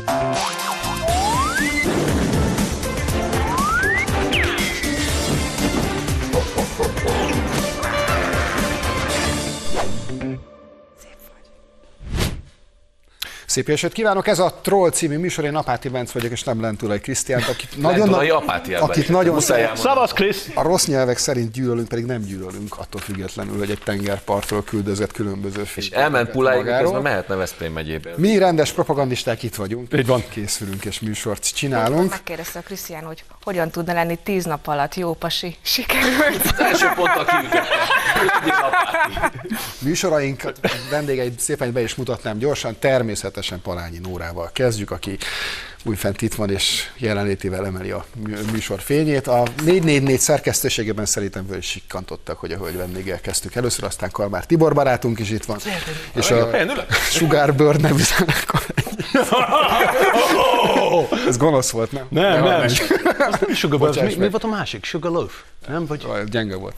[0.00, 0.65] Thank you.
[13.56, 14.26] Szép esőt kívánok!
[14.26, 18.12] Ez a Troll című műsor, én Apáti Benc vagyok, és nem Lentulai Krisztiánt, akit nagyon,
[18.80, 20.50] akit nagyon Szavasz, Krisz!
[20.54, 25.62] A rossz nyelvek szerint gyűlölünk, pedig nem gyűlölünk, attól függetlenül, hogy egy tengerpartról küldözött különböző
[25.74, 28.10] És elment Puláig, közben mehetne Veszprém megyébe.
[28.16, 29.92] Mi rendes propagandisták itt vagyunk.
[29.94, 30.24] Így van.
[30.30, 32.10] Készülünk és műsort csinálunk.
[32.10, 35.56] Megkérdezte a Krisztián, hogy hogyan tudna lenni tíz nap alatt jó pasi.
[35.62, 36.42] Sikerült.
[36.42, 37.26] Az első ponttal.
[39.78, 40.52] Műsoraink
[40.90, 45.18] vendégeit szépen be is mutatnám gyorsan, természetesen Palányi Nórával kezdjük, aki
[45.84, 48.04] újfent itt van és jelenlétével emeli a
[48.52, 49.26] műsor fényét.
[49.26, 54.46] A 444 szerkesztőségében szerintem föl is sikkantottak, hogy a hölgy vendéggel kezdtük először, aztán Kalmár
[54.46, 55.58] Tibor barátunk is itt van.
[56.14, 56.50] És a
[57.10, 58.66] Sugar Bird nevű zenekar.
[61.28, 62.06] Ez gonosz volt, nem?
[62.08, 62.60] Nem, nem.
[62.60, 62.68] Nem
[63.54, 64.84] Sugar Mi, mi volt a másik?
[64.84, 65.42] Sugar Loaf?
[65.68, 65.86] Nem?
[65.86, 66.06] Vagy...
[66.30, 66.74] Gyenge volt.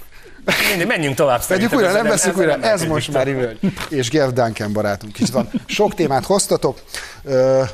[0.69, 1.41] Menjünk, menjünk tovább.
[1.41, 3.59] Szerintem újra, nem ezzel újra, nem ez most már Ivölgy.
[3.89, 5.51] És Gev Duncan barátunk is van.
[5.67, 6.79] Sok témát hoztatok.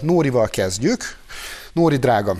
[0.01, 1.17] Nórival kezdjük.
[1.73, 2.37] Nóri drága,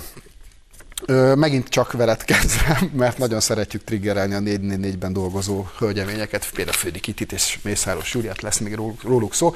[1.07, 7.01] Ö, megint csak veled kezdem, mert nagyon szeretjük triggerelni a 444-ben dolgozó hölgyeményeket, például Fődi
[7.01, 9.55] Kitit és Mészáros Júliát, lesz még róluk, szó.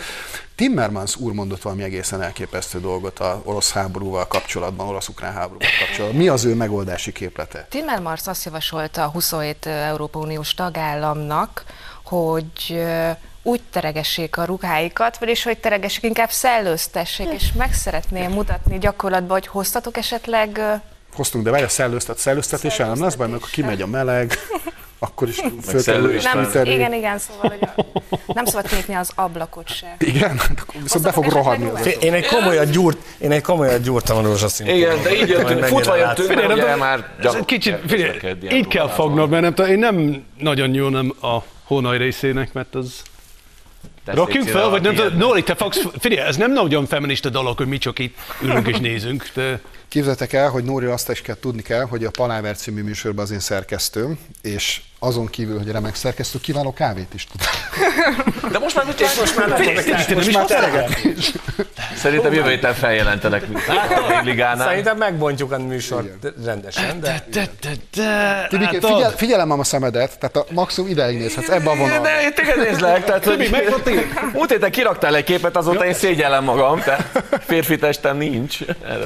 [0.54, 6.20] Timmermans úr mondott valami egészen elképesztő dolgot a orosz háborúval kapcsolatban, orosz-ukrán háborúval kapcsolatban.
[6.20, 7.66] Mi az ő megoldási képlete?
[7.70, 11.64] Timmermans azt javasolta a 27 Európa Uniós tagállamnak,
[12.04, 12.84] hogy
[13.42, 19.46] úgy teregessék a ruháikat, vagyis hogy teregessék, inkább szellőztessék, és meg szeretném mutatni gyakorlatban, hogy
[19.46, 20.60] hoztatok esetleg
[21.18, 24.32] Hoztunk, de várj, a szellőztet, szellőztetéssel nem lesz baj, mert akkor kimegy a meleg,
[24.98, 28.94] akkor is föl szellő kell is nem, igen, igen, szóval, hogy a, nem szabad kinyitni
[28.94, 29.96] az ablakot se.
[29.98, 31.86] Igen, hát viszont be fog az ruhát?
[31.86, 34.66] Én egy komolyat gyúrt, én egy komolyat gyúrtam a rózsaszín.
[34.66, 37.08] Igen, de így jöttünk, futva jöttünk, mert ugye már
[37.44, 41.98] kicsit, kell figyelj, így kell fognod, mert nem tudom, én nem nagyon nem a hónaj
[41.98, 43.02] részének, mert az...
[44.04, 45.18] Rakjunk fel, vagy nem tudom.
[45.18, 48.78] Nori, te fogsz, figyelj, ez nem nagyon feminista dolog, hogy mi csak itt ülünk és
[48.78, 52.82] nézünk, de Képzeljétek el, hogy Nóri azt is kell tudni kell, hogy a Paláver című
[52.82, 57.40] műsorban az én szerkesztőm, és azon kívül, hogy remek szerkesztő, kiváló kávét is tud.
[58.52, 59.48] De most már mit és most már
[60.14, 61.00] Most már tereget.
[61.96, 64.66] Szerintem jövő héten feljelentenek, mint a ligánál.
[64.66, 68.90] Szerintem megbontjuk a műsort rendesen, de de, de, de, Tibike, látod?
[68.90, 72.04] figyel, figyelem a szemedet, tehát a maximum ideig nézhetsz ebbe a vonalba.
[72.04, 73.50] De én téged nézlek, tehát hogy
[74.32, 78.58] múlt héten kiraktál egy képet, azóta én szégyellem magam, tehát férfi testem nincs.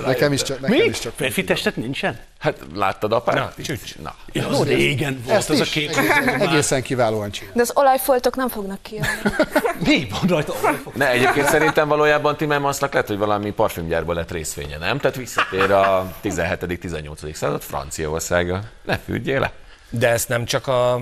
[0.06, 0.84] Nekem is csak, nekem Mi?
[0.84, 1.12] is csak.
[1.16, 2.18] Férfi testet nincsen?
[2.38, 3.34] Hát láttad apát?
[3.34, 3.96] Na, csücs.
[4.02, 4.14] Na.
[4.32, 5.96] Ja, az régen volt az a is kép.
[5.96, 7.52] egészen, egészen kiválóan csinál.
[7.54, 9.06] De az olajfoltok nem fognak kijönni.
[9.86, 10.54] Mi van rajta?
[10.94, 14.98] Ne, egyébként szerintem valójában Timmermansnak lehet, hogy valami parfümgyárban lett részvénye, nem?
[14.98, 17.32] Tehát visszatér a 17.-18.
[17.34, 18.60] század Franciaországa.
[18.82, 19.52] Ne függél le.
[19.90, 21.00] de ezt nem csak a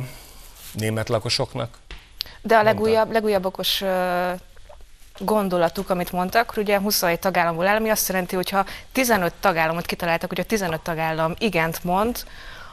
[0.72, 1.68] német lakosoknak.
[2.42, 3.82] De a legújabb, legújabb okos
[5.18, 9.86] gondolatuk, amit mondtak, hogy ugye 27 tagállamból áll, ami azt jelenti, hogy ha 15 tagállamot
[9.86, 12.24] kitaláltak, hogy a 15 tagállam igent mond,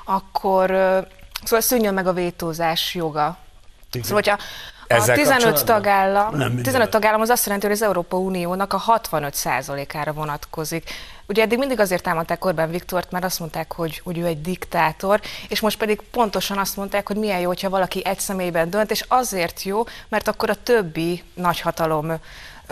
[0.06, 0.72] akkor
[1.44, 3.38] szóval szűnjön meg a vétózás joga.
[3.92, 4.38] Szóval, hogyha
[4.90, 5.66] a Ezzel 15 kapcsolatban?
[5.76, 6.64] tagállam, Nem mindenben.
[6.64, 10.90] 15 tagállam az azt jelenti, hogy az Európa Uniónak a 65%-ára vonatkozik.
[11.28, 15.22] Ugye eddig mindig azért támadták Orbán Viktort, mert azt mondták, hogy, hogy ő egy diktátor,
[15.48, 19.06] és most pedig pontosan azt mondták, hogy milyen jó, hogyha valaki egy személyben dönt, és
[19.08, 22.14] azért jó, mert akkor a többi nagyhatalom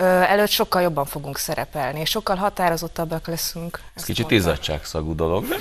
[0.04, 3.80] előtt sokkal jobban fogunk szerepelni, és sokkal határozottabbak leszünk.
[3.94, 5.44] Ez kicsit izzadságszagú dolog.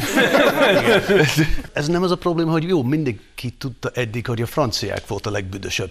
[1.73, 5.31] Ez nem az a probléma, hogy jó, mindenki tudta eddig, hogy a franciák volt a
[5.31, 5.89] legbüdösebb.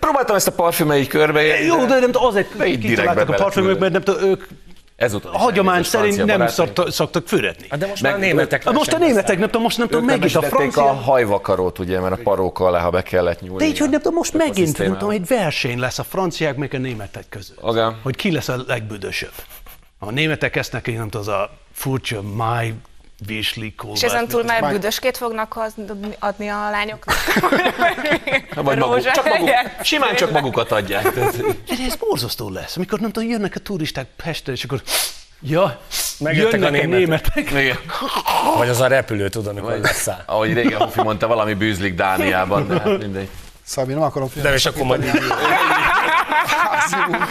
[0.00, 1.42] Próbáltam ezt a parfümei körbe.
[1.42, 4.44] Jó, de nem tudom, azért De így kitaláltak a parfümök, mert nem tudom, ők
[4.96, 7.66] Ezúttal a hagyomány szerint nem szoktak, szoktak fürödni.
[7.70, 9.88] Hát de most Meg- már a németek Hát most a németek, nem tudom, most nem
[9.88, 10.82] tudom, megint a francia...
[10.82, 13.58] a hajvakarót, ugye, mert a paróka alá, ha be kellett nyúlni.
[13.58, 16.74] De így, hogy nem tudom, most megint, nem tudom, egy verseny lesz a franciák meg
[16.74, 17.58] a németek között.
[17.70, 17.98] Igen.
[18.02, 19.32] Hogy ki lesz a legbüdösebb.
[19.98, 22.74] A németek ezt neki, nem tudom, az a furcsa máj
[23.26, 25.58] virsli És ezen túl már büdöskét fognak
[26.18, 27.16] adni a lányoknak?
[28.54, 29.50] Vagy maguk, csak maguk,
[29.82, 31.12] simán csak magukat adják.
[31.12, 31.36] Tehát-
[31.66, 34.82] De ez borzasztó lesz, amikor nem tudom, jönnek a turisták Pestre, és akkor
[35.40, 35.80] ja,
[36.18, 36.98] Megjöttek a a németek.
[36.98, 37.50] németek.
[37.50, 37.78] Igen.
[38.56, 40.22] Vagy az a repülő, tudod, amikor leszáll.
[40.26, 43.28] Ahogy régen Hofi mondta, valami bűzlik Dániában, de hát mindegy.
[43.62, 45.10] Szabi, nem akarom De és akkor majd így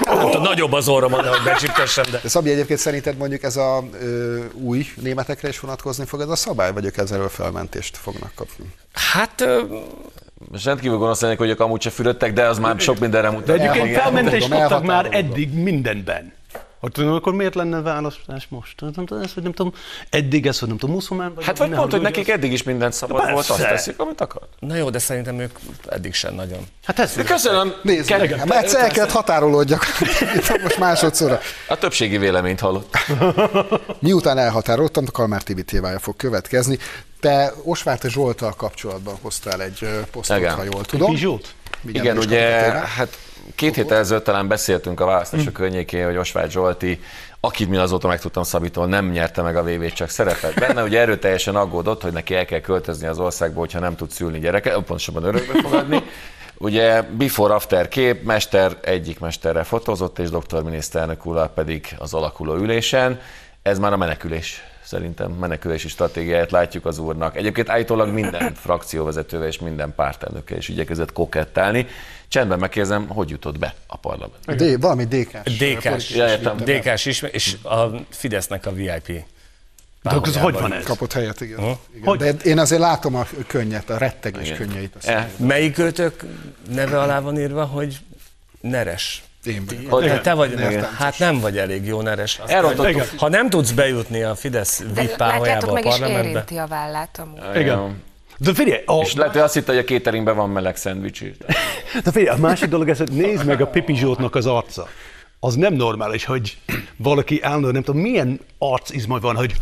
[0.05, 2.19] Mondta, nagyobb az orrom, hogy becsiptessem, de...
[2.21, 6.35] De Szabi, egyébként szerinted mondjuk ez a ö, új németekre is vonatkozni fog ez a
[6.35, 8.65] szabály, vagy ők ezzel felmentést fognak kapni?
[8.93, 9.61] Hát ö,
[10.51, 13.45] Most rendkívül gonosz lennék, hogy ők amúgy se fürödtek, de az már sok mindenre mutat.
[13.45, 16.33] De egyébként felmentést kaptak már eddig mindenben.
[16.83, 18.81] Hogy tudom, akkor miért lenne választás most?
[18.81, 19.73] Nem tudom, ez, hogy nem tudom,
[20.09, 21.45] eddig ez, hogy nem tudom, muszulmán vagy.
[21.45, 23.33] Hát vagy pont, hogy nekik eddig is minden szabad Persze.
[23.33, 24.41] volt, azt teszik, amit akar.
[24.59, 25.57] Na jó, de szerintem ők
[25.89, 26.67] eddig sem nagyon.
[26.83, 27.73] Hát ez Köszönöm.
[27.81, 29.85] Nézd, Ke- meg, mert egyszer el kellett határolódjak.
[30.35, 31.39] Itt most másodszorra.
[31.67, 32.97] A többségi véleményt hallott.
[33.99, 36.77] Miután elhatároltam, a Kalmár TV tévája fog következni.
[37.19, 40.55] Te Osváth Zsoltal kapcsolatban hoztál egy posztot, Igen.
[40.55, 41.11] ha jól tudom.
[41.11, 41.53] Pizsót?
[41.85, 42.41] Igen, ugye,
[42.71, 43.17] hát
[43.55, 47.01] két héttel ezelőtt talán beszéltünk a választások környékén, hogy Osváth Zsolti,
[47.39, 50.83] akit mi azóta megtudtam Szabitól, nem nyerte meg a VV-t, csak szerepelt benne.
[50.83, 54.73] Ugye erőteljesen aggódott, hogy neki el kell költözni az országba, hogyha nem tud szülni gyereket,
[54.73, 56.03] pontosabban örökbe fogadni.
[56.57, 63.19] Ugye before-after kép, mester egyik mesterrel fotózott, és doktor miniszterelnök úrral pedig az alakuló ülésen.
[63.61, 67.35] Ez már a menekülés szerintem menekülési stratégiáját látjuk az úrnak.
[67.37, 71.87] Egyébként állítólag minden frakcióvezetővel és minden pártelnökkel is igyekezett kokettálni.
[72.27, 74.55] Csendben megkérdezem, hogy jutott be a parlament.
[74.55, 75.57] D, valami DK-s.
[75.57, 76.37] DK-s, Ja.
[76.53, 79.07] DK-s is, és a Fidesznek a VIP.
[80.03, 80.83] De akkor hogy van ez?
[80.83, 81.59] Kapott helyet, igen.
[81.59, 81.77] igen.
[82.03, 82.17] Hogy?
[82.17, 84.57] De én azért látom a könnyet, a rettegés Igen.
[84.57, 84.95] könnyeit.
[84.95, 86.23] Azt Eh, Melyik őtök
[86.69, 87.97] neve alá van írva, hogy
[88.61, 89.23] Neres?
[89.45, 89.91] Én vagyok.
[89.91, 90.87] Hogy- Te, te vagy, Igen.
[90.97, 92.39] hát nem vagy elég jó Neres.
[92.47, 93.03] Elrontottuk.
[93.17, 96.57] Ha nem tudsz bejutni a Fidesz De VIP látjátok, páholyába a meg is parlamentbe, érinti
[96.57, 97.59] a vállát amúgy.
[97.61, 98.01] Igen.
[98.37, 101.31] De figyelj, a, És lehet, hogy azt hitte, hogy a cateringben van meleg szendvics is.
[102.03, 104.87] de figyelj, a másik dolog ez, hogy nézd meg a Pipi Zsoltnak az arca.
[105.39, 106.57] Az nem normális, hogy
[106.97, 109.53] valaki állna, nem tudom, milyen arcizma van, hogy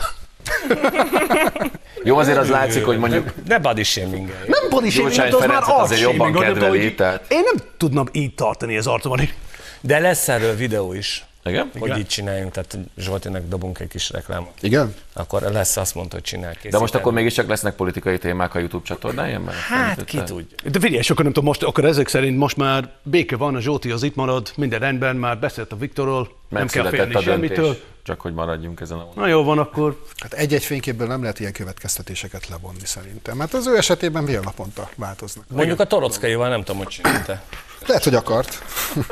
[2.04, 5.50] Jó, azért az látszik, hogy mondjuk ne body shaming nem body shaming, hát az már
[5.50, 9.18] Ferencet azért arcshaming, jobban kedveli, tehát- Én nem tudnám így tartani az arcomon.
[9.18, 9.34] hogy-
[9.82, 11.72] De lesz erről videó is, Igen?
[11.80, 14.54] hogy így csináljunk, tehát Zsoltinak dobunk egy kis reklámot.
[14.62, 14.94] Igen?
[15.14, 16.56] Akkor lesz, azt mondta, hogy csinál.
[16.70, 19.42] De most akkor mégiscsak lesznek politikai témák a YouTube csatornáján?
[19.42, 20.58] Mert Hát ki tudja.
[20.72, 23.92] De figyelj, akkor nem tudom, most, akkor ezek szerint most már béke van, a Zsóti
[23.92, 27.78] az itt marad, minden rendben, már beszélt a Viktorról, nem kell félni a döntés, semmitől.
[28.04, 31.52] Csak hogy maradjunk ezen a Na jó van, akkor Hát egy-egy fényképből nem lehet ilyen
[31.52, 33.40] következtetéseket levonni szerintem.
[33.40, 35.46] Hát az ő esetében fél naponta változnak.
[35.50, 37.42] Mondjuk a Torockaival nem tudom, hogy csinálta.
[37.88, 38.64] Lehet, hogy akart.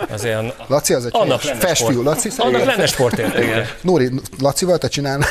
[0.10, 1.92] Azért an- Laci az egy Annak festfiú.
[1.92, 2.06] sport.
[2.06, 2.68] Laci annak szerintem.
[2.68, 3.76] lenne sportértéke.
[3.82, 4.10] Nóri,
[4.40, 5.30] Lacival te csinálnál?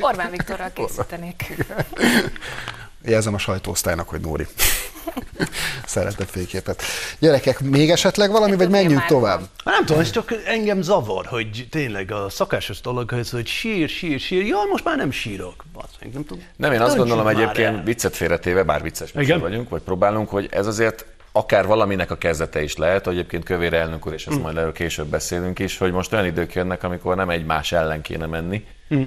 [0.00, 1.44] Orbán Viktorral készítenék.
[3.06, 4.46] Jelzem a sajtóosztálynak, hogy Nóri.
[5.86, 6.82] Szeretett fényképet.
[7.18, 9.40] Gyerekek, még esetleg valami, vagy menjünk tovább?
[9.64, 14.46] nem tudom, ez csak engem zavar, hogy tényleg a szakásos dolog hogy sír, sír, sír,
[14.46, 15.64] jaj, most már nem sírok.
[15.72, 16.44] Basz nem tudom.
[16.56, 17.82] Nem, én azt gondolom egyébként, el.
[17.82, 19.40] viccet félretéve, bár vicces Igen.
[19.40, 23.74] vagyunk, vagy próbálunk, hogy ez azért akár valaminek a kezdete is lehet, hogy egyébként Kövér
[23.74, 27.16] elnök úr, és ezt majd erről később beszélünk is, hogy most olyan idők jönnek, amikor
[27.16, 28.64] nem egymás ellen kéne menni,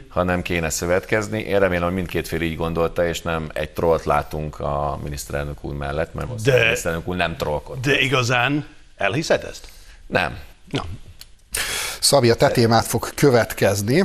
[0.09, 1.39] hanem kéne szövetkezni.
[1.39, 5.73] Én remélem, hogy mindkét fél így gondolta, és nem egy trollt látunk a miniszterelnök úr
[5.73, 7.79] mellett, mert most De- a miniszterelnök úr nem trollkod.
[7.79, 8.65] De igazán
[8.97, 9.67] elhiszed ezt?
[10.07, 10.37] Nem.
[10.71, 10.85] Na,
[11.99, 14.03] Szabi, a te témát fog következni.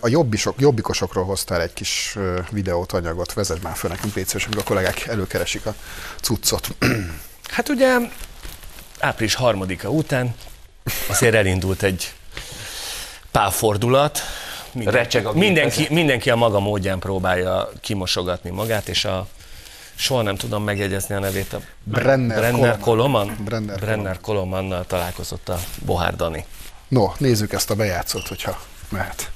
[0.00, 2.16] A jobbisok, jobbikosokról hoztál egy kis
[2.50, 3.32] videót, anyagot.
[3.32, 5.74] Vezess már föl nekünk, légy amíg a kollégák előkeresik a
[6.20, 6.68] cuccot.
[7.48, 7.96] Hát ugye
[8.98, 10.34] április harmadika után
[11.08, 12.12] azért elindult egy
[14.72, 14.94] pálfordulat.
[14.94, 19.26] Recseg a mindenki, mindenki a maga módján próbálja kimosogatni magát, és a
[19.94, 23.26] soha nem tudom megjegyezni a nevét, a Brenner, Brenner Koloman.
[23.26, 23.44] Koloman.
[23.44, 26.44] Brenner Brenner Kolomannal találkozott a Bohár Dani.
[26.88, 29.30] No, nézzük ezt a bejátszót, hogyha mehet.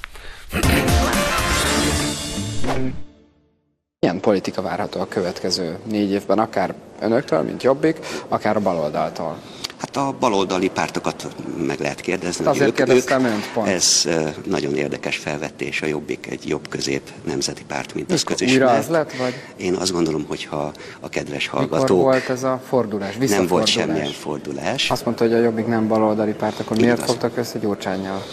[3.99, 9.37] Milyen politika várható a következő négy évben, akár önöktől, mint Jobbik, akár a baloldaltól?
[9.83, 11.27] Hát a baloldali pártokat
[11.67, 12.45] meg lehet kérdezni.
[12.45, 13.67] Hát azért kérdeztem önt, pont.
[13.67, 14.07] Ez
[14.45, 15.81] nagyon érdekes felvetés.
[15.81, 18.61] A Jobbik egy jobb-közép nemzeti párt, mint az Mikor közismert.
[18.69, 22.43] újra az lett, vagy Én azt gondolom, hogy ha a kedves mikor hallgatók volt ez
[22.43, 26.77] a fordulás, nem volt semmilyen fordulás, Azt mondta, hogy a Jobbik nem baloldali párt, akkor
[26.77, 27.09] miért Igaz.
[27.09, 28.23] fogtak össze Gyurcsányjal?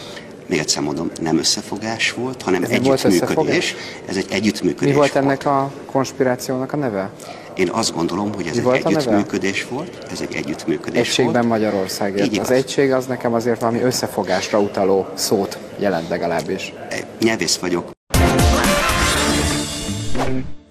[0.46, 3.22] még egyszer mondom, nem összefogás volt, hanem Ez volt együttműködés.
[3.22, 3.74] összefogás?
[4.06, 5.24] Ez egy együttműködés Mi volt volt.
[5.24, 7.10] ennek a konspirációnak a neve?
[7.60, 10.06] Én azt gondolom, hogy ez Mi egy volt együttműködés volt.
[10.10, 11.46] Ez egy együttműködés Egységben volt.
[11.46, 12.32] Magyarországért.
[12.32, 16.72] Így Az egység az nekem azért valami összefogásra utaló szót jelent legalábbis.
[17.20, 17.90] Nyelvész vagyok,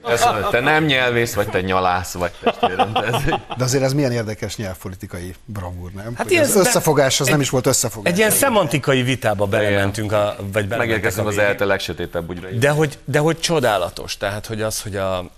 [0.08, 2.94] Ez, te nem nyelvész, vagy te nyalász, vagy testvérem.
[2.94, 3.24] te Ez,
[3.58, 6.14] De azért ez milyen érdekes nyelvpolitikai bravúr, nem?
[6.16, 8.12] Hát ilyen- az összefogás az nem is volt összefogás.
[8.12, 11.38] Egy ilyen szemantikai vitába belementünk, a, vagy a az.
[11.38, 12.50] ELTE legsötétebb ügyre.
[12.50, 15.30] De hogy, de hogy csodálatos, tehát hogy az, hogy a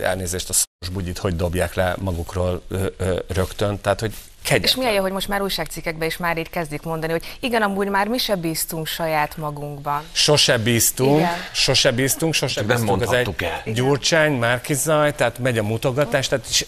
[0.00, 4.10] elnézést a szoros bugyit hogy dobják le magukról ö, ö, rögtön, tehát hogy
[4.42, 4.78] És kegyetlen.
[4.78, 8.06] milyen jó, hogy most már újságcikkekben is már így kezdik mondani, hogy igen, amúgy már
[8.08, 10.02] mi se bíztunk saját magunkban.
[10.12, 11.30] Sose bíztunk, Igen.
[11.52, 13.02] sose bíztunk, sose nem bíztunk.
[13.02, 13.72] Az egy mondhattuk el.
[13.72, 16.66] Gyurcsány, Márkizaj, tehát megy a mutogatás, tehát is,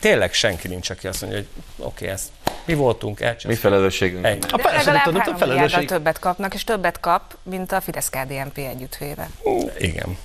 [0.00, 2.28] tényleg senki nincs, aki azt mondja, hogy oké, okay, ezt
[2.64, 3.58] Mi voltunk, Mi elcsesztünk.
[3.58, 4.24] felelősségünk.
[4.24, 4.38] Ennyi.
[4.50, 5.88] A De persze, legalább nem tudom, 3 a felelősség.
[5.88, 9.30] többet kapnak, és többet kap, mint a Fidesz-KDNP együttvéve.
[9.78, 10.16] Igen.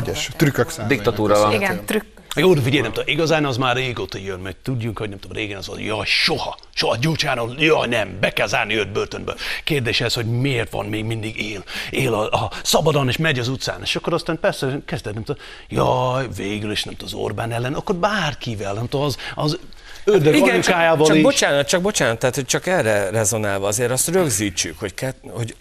[0.00, 0.30] Ügyes.
[0.36, 0.94] Trükkök számára.
[0.94, 1.52] Diktatúra van.
[1.52, 2.18] Igen, trükk.
[2.36, 5.36] Jó, de figyelj, nem tudom, igazán az már régóta jön, mert tudjunk, hogy nem tudom,
[5.36, 9.34] régen az volt, jaj, soha, soha Gyurcsánon, jaj, nem, be kell zárni őt börtönbe.
[9.64, 13.48] Kérdés ez, hogy miért van még mindig él, él a, a szabadon és megy az
[13.48, 17.52] utcán, és akkor aztán persze kezded, nem tudom, jaj, végül is nem tudom, az Orbán
[17.52, 19.58] ellen, akkor bárkivel, nem tudom, az, az
[20.04, 21.22] ördög Igen, csak, csak is.
[21.22, 25.56] bocsánat, csak bocsánat, tehát hogy csak erre rezonálva azért azt rögzítsük, hogy, ket, hogy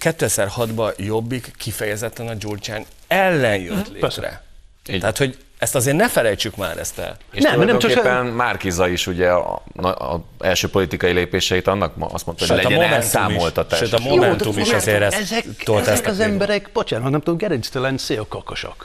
[0.00, 4.00] 2006-ban Jobbik kifejezetten a Gyurcsány ellen jött létre.
[4.00, 4.44] Persze.
[4.88, 5.00] Így.
[5.00, 7.16] Tehát, hogy ezt azért ne felejtsük már ezt el.
[7.32, 11.94] És Nem, nem, nem csak- Márkiza is ugye a, a, a első politikai lépéseit annak
[11.98, 13.78] azt mondta, hogy legyen elszámoltatás.
[13.78, 17.10] Sőt, a Momentum de is azért ezt ezek, tolt ezek ezt a az emberek, bocsánat,
[17.10, 18.84] nem tudom, gerinctelen szélkakasak.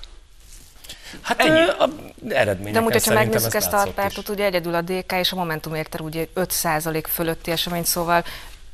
[1.22, 1.60] Hát Ennyi.
[1.60, 1.90] a
[2.30, 5.36] eredményeken De amúgy, hogyha megnézzük ez ezt a pártot, ugye egyedül a DK és a
[5.36, 8.24] Momentum érte ugye 5% fölötti esemény, szóval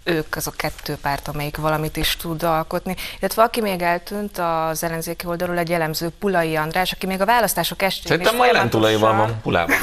[0.03, 2.95] ők az a kettő párt, amelyik valamit is tud alkotni.
[3.19, 7.81] Illetve aki még eltűnt az ellenzéki oldalról, egy jellemző Pulai András, aki még a választások
[7.81, 9.75] estén Szerintem ma jelen tulajban van, Pulában.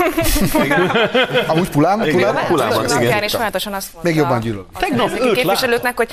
[1.46, 1.98] Amúgy Pulám?
[1.98, 2.46] Pulám?
[2.46, 3.22] Pulában, igen.
[3.22, 4.66] is folyamatosan azt mondta Még jobban gyűlölöm.
[4.78, 6.10] Tegnap őt képviselőknek, hogy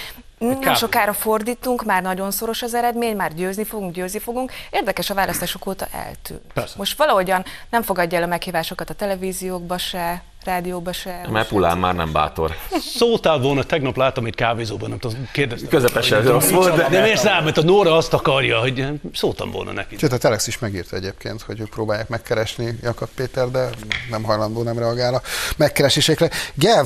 [0.60, 4.52] nem sokára fordítunk, már nagyon szoros az eredmény, már győzni fogunk, győzni fogunk.
[4.70, 6.42] Érdekes, a választások óta eltűnt.
[6.54, 6.74] Persze.
[6.78, 11.28] Most valahogyan nem fogadja el a meghívásokat a televíziókba se, rádióba se.
[11.32, 12.56] Mert Pulán már nem bátor.
[12.96, 15.70] Szóltál volna, tegnap láttam itt kávézóban, nem tudom, kérdeztem.
[15.70, 17.02] Közepesen rossz volt, de...
[17.02, 19.98] Miért rám, mert a Nóra azt akarja, hogy szóltam volna neki.
[19.98, 23.70] Sőt, a Telex is megírta egyébként, hogy ők próbálják megkeresni Jakab Péter, de
[24.10, 25.22] nem hajlandó, nem reagál a
[25.58, 26.30] megkeresésekre.
[26.54, 26.86] Gev,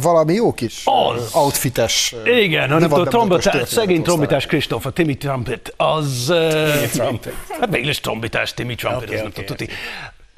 [0.00, 1.30] valami jó kis Az.
[1.34, 2.14] outfites.
[2.24, 6.32] Igen, hanem a trombitás, szegény trombitás Kristóf, a Timmy Trumpet, az...
[6.72, 7.34] Timmy Trumpet.
[7.60, 9.74] Hát végül is trombitás, Timmy Trumpet, Oké, ez nem oké, tudom tudni.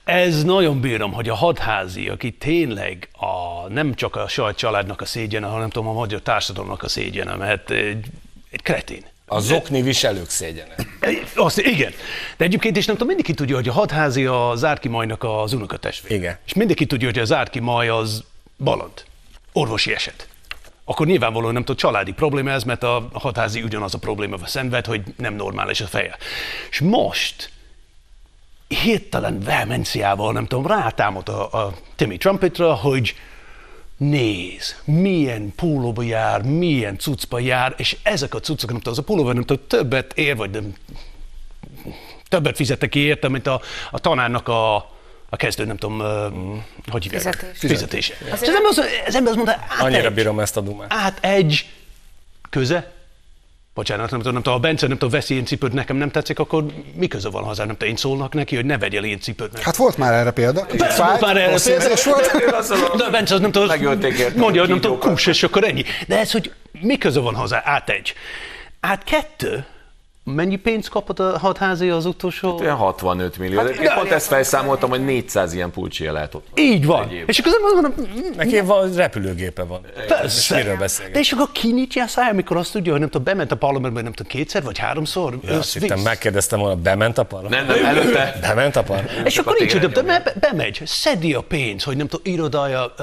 [0.04, 5.04] Ez nagyon bírom, hogy a hadházi, aki tényleg a, nem csak a saját családnak a
[5.04, 8.06] szégyene, hanem tudom, a magyar társadalomnak a szégyene, mert egy,
[8.50, 9.04] egy kretén.
[9.26, 10.74] A zokni viselők szégyene.
[11.34, 11.92] Azt, igen.
[12.36, 16.18] De egyébként is nem tudom, mindenki tudja, hogy a hadházi a Zárki Majnak az unokatestvér.
[16.18, 16.38] Igen.
[16.46, 18.24] És mindenki tudja, hogy a Zárki Maj az
[18.58, 19.04] baland.
[19.52, 20.28] Orvosi eset.
[20.92, 25.02] Akkor nyilvánvalóan nem tudom, családi probléma ez, mert a hadházi ugyanaz a problémával szenved, hogy
[25.16, 26.16] nem normális a feje.
[26.70, 27.50] És most
[28.68, 33.14] hirtelen vehemenciával, nem tudom, rátámad a, a Timmy Trumpetra, hogy
[33.96, 39.02] néz, milyen pólóba jár, milyen cuccba jár, és ezek a cuccok, nem tudom, az a
[39.02, 40.74] pólóba nem tudom, többet ér, vagy nem,
[42.28, 44.90] többet fizettek érte, mint a, a tanárnak a,
[45.32, 46.56] a kezdő, nem tudom, mm.
[46.90, 47.22] hogy hívják?
[47.22, 47.58] Fizetés.
[47.58, 48.14] Fizetése.
[48.24, 50.92] És az ember, az, az ember azt mondta, át Annyira egy, bírom ezt a dumát.
[50.92, 51.66] át egy
[52.50, 52.92] köze,
[53.74, 56.38] bocsánat, nem tudom, nem tudom, ha Bence nem tudom, veszi ilyen cipőt, nekem nem tetszik,
[56.38, 59.58] akkor mi köze van hozzá, nem tudom, én szólnak neki, hogy ne vegyél ilyen cipőt.
[59.58, 60.66] Hát volt már erre példa.
[60.76, 61.84] Persze, volt már erre példa.
[62.04, 62.96] volt.
[63.02, 63.68] De Bence az nem tudom,
[64.36, 65.84] mondja, a hogy nem tudom, kus, és akkor ennyi.
[66.06, 68.14] De ez, hogy mi köze van hozzá, át egy.
[68.80, 69.64] Át kettő,
[70.24, 72.58] mennyi pénzt kapott a hatházi az utolsó?
[72.58, 73.58] Olyan 65 millió.
[73.58, 76.46] Hát, Én pont ezt felszámoltam, hogy 400 ilyen pulcsia lehet ott.
[76.54, 77.10] Így van.
[77.26, 77.94] És akkor azt mondom,
[78.36, 79.86] Neki van repülőgépe van.
[80.06, 80.56] Persze.
[80.56, 80.76] Miről
[81.12, 84.02] De és akkor kinyitja a száj, amikor azt tudja, hogy nem tudom, bement a parlamentbe,
[84.02, 87.66] nem tudom, kétszer vagy háromszor, Ja, azt hittem, megkérdeztem volna, bement a parlament?
[87.66, 88.38] Nem, nem, előtte.
[88.40, 89.26] Bement a parlament?
[89.26, 92.94] És akkor a nincs, téren hogy bemegy, szedi a pénzt, hogy nem tudom, irodája,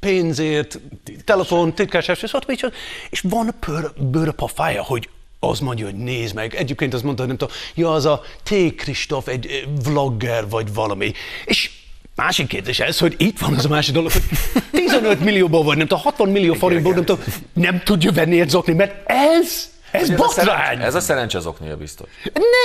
[0.00, 0.80] pénzért,
[1.24, 2.66] telefon, titkárság, és és,
[3.10, 5.08] és van pör, bőr a pafája, hogy
[5.40, 6.54] az mondja, hogy nézd meg.
[6.54, 8.74] Egyébként azt mondta, hogy nem tudom, ja, az a T.
[8.76, 11.12] Kristóf, egy vlogger, vagy valami.
[11.44, 11.70] És
[12.14, 14.22] másik kérdés ez, hogy itt van az a másik dolog, hogy
[14.70, 18.72] 15 millióból vagy, nem tudom, 60 millió forintból, nem tudom, nem tudja venni egy zokni,
[18.72, 20.82] mert ez, ez Ez a, szerencs, botrány.
[20.82, 22.08] ez a szerencse zoknia biztos.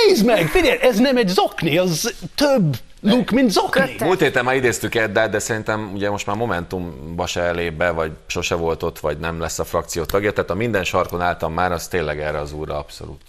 [0.06, 3.96] Nézd meg, figyelj, ez nem egy zokni, az több luk, mint zokni.
[3.98, 8.12] Múlt héten már idéztük Eddát, de szerintem ugye most már Momentumba se elébb be, vagy
[8.26, 11.72] sose volt ott, vagy nem lesz a frakció tagja, tehát a minden sarkon álltam már,
[11.72, 13.20] az tényleg erre az úrra abszolút.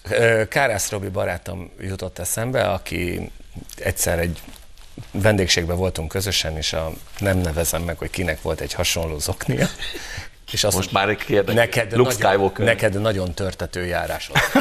[0.49, 3.31] Kárász Robi barátom jutott eszembe, aki
[3.75, 4.41] egyszer egy
[5.11, 9.67] vendégségben voltunk közösen, és a, nem nevezem meg, hogy kinek volt egy hasonló zoknia.
[10.51, 11.55] És azt Most már egy kérdek.
[11.55, 12.65] neked, Luke nagyon, Skywalker.
[12.65, 14.35] neked nagyon törtető járásod.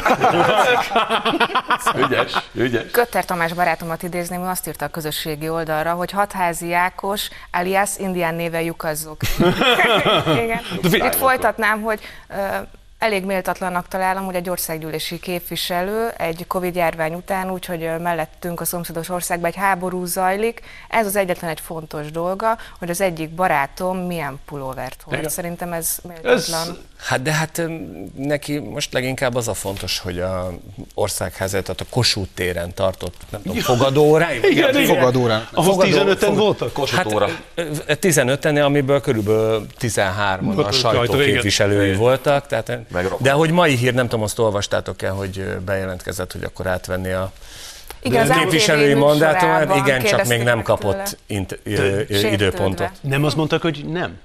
[1.97, 2.91] Ügyes, ügyes.
[2.91, 8.35] Kötter Tamás barátomat idézném, ő azt írta a közösségi oldalra, hogy hatházi Ákos, alias indián
[8.35, 9.21] néven lyukazzok.
[10.45, 10.61] Igen.
[10.83, 12.35] Itt folytatnám, hogy ö,
[12.99, 19.51] Elég méltatlannak találom, hogy egy országgyűlési képviselő egy Covid-járvány után, úgyhogy mellettünk a szomszédos országban
[19.51, 20.61] egy háború zajlik.
[20.89, 25.19] Ez az egyetlen egy fontos dolga, hogy az egyik barátom milyen pulóvert hord.
[25.19, 25.31] Igen.
[25.31, 26.79] Szerintem ez Ez, méltatlan.
[26.97, 27.63] Hát de hát
[28.15, 30.51] neki most leginkább az a fontos, hogy a
[30.95, 34.41] országházat, tehát a Kossuth téren tartott, nem tudom, fogadóórája?
[34.49, 34.87] igen, igen.
[34.87, 35.49] Fogadóra.
[35.53, 36.73] Ahhoz Fogadó- 15-en fog- voltak?
[36.73, 37.27] Kossuth óra.
[37.87, 41.33] Hát 15-en, amiből körülbelül 13-an Volt a a sajtó sajtó, igen.
[41.35, 42.47] képviselői voltak.
[42.47, 47.13] Tehát, Meg de hogy mai hír, nem tudom, azt olvastátok-e, hogy bejelentkezett, hogy akkor átvenni
[47.13, 47.33] a
[48.03, 52.31] Igen, az képviselői mandátumát, igen, csak még nem kapott int, ö, ö, Sértődve.
[52.31, 52.91] időpontot.
[53.01, 54.19] Nem azt mondták, hogy nem.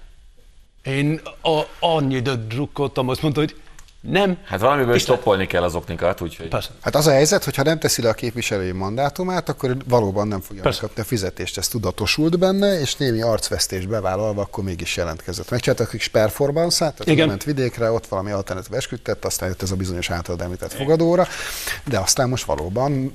[0.84, 3.56] Én a, annyira drukkoltam, azt mondta, hogy
[4.02, 4.38] nem.
[4.46, 6.48] Hát valamiből Isten- stoppolni kell az oknikat, úgyhogy...
[6.48, 6.70] Persze.
[6.82, 10.42] Hát az a helyzet, hogy ha nem teszi le a képviselői mandátumát, akkor valóban nem
[10.42, 10.80] fogja Persze.
[10.82, 11.58] megkapni a fizetést.
[11.58, 15.50] Ez tudatosult benne, és némi arcvesztés bevállalva, akkor mégis jelentkezett.
[15.50, 17.28] Megcsináltak egy performance-át, tehát Igen.
[17.28, 21.28] ment vidékre, ott valami alternatív esküdtett, aztán jött ez a bizonyos általad említett fogadóra,
[21.86, 23.12] de aztán most valóban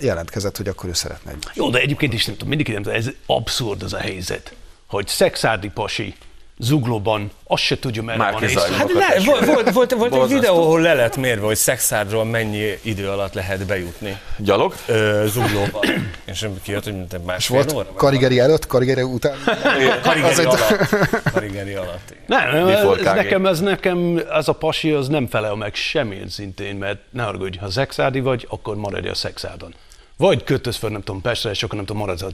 [0.00, 2.98] jelentkezett, hogy akkor ő szeretne egy Jó, de egyébként is nem tudom, mindig nem tudom,
[2.98, 4.54] ez abszurd az a helyzet,
[4.86, 6.14] hogy szexárdi pasi
[6.58, 8.74] zuglóban azt se tudja, merre Már van észre.
[8.76, 12.78] Hát ne, volt, volt, volt, volt egy videó, ahol le lett mérve, hogy Szexárdról mennyi
[12.82, 14.74] idő alatt lehet bejutni Gyalog?
[14.86, 15.84] ö, Zuglóba.
[16.24, 17.92] És kijött, hogy mint egy másfél Volt óra?
[17.92, 19.36] karigeri előtt, karigeri után.
[20.02, 20.88] Karigeri alatt.
[21.32, 22.14] Karigeri alatt.
[22.26, 23.02] Nem, nem ez KG.
[23.02, 27.58] nekem, ez nekem, ez a pasi az nem felel meg semmilyen szintén, mert ne haragudj,
[27.58, 29.74] ha szexárdi vagy, akkor maradj a szexárdon.
[30.16, 32.28] Vagy kötöz fel, nem tudom, Pestre, és akkor nem tudom, maradsz a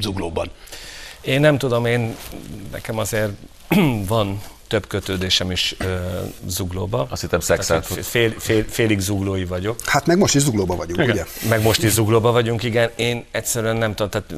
[0.00, 0.50] zuglóban.
[1.20, 2.16] Én nem tudom, én
[2.72, 3.30] nekem azért
[4.06, 5.96] van több kötődésem is ö,
[6.46, 7.06] zuglóba.
[7.10, 7.86] Azt hittem szexárt.
[7.86, 9.78] fél, fél, félig zuglói vagyok.
[9.84, 11.10] Hát meg most is zuglóban vagyunk, Igen.
[11.10, 11.24] ugye?
[11.48, 12.90] Meg most is zuglóba vagyunk, igen.
[12.96, 14.34] Én egyszerűen nem tudom, tehát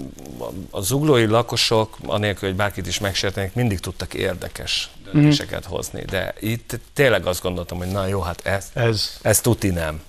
[0.70, 6.02] a zuglói lakosok, anélkül, hogy bárkit is megsértenek, mindig tudtak érdekes döntéseket hozni.
[6.04, 10.00] De itt tényleg azt gondoltam, hogy na jó, hát ez, Ez, ez tuti nem.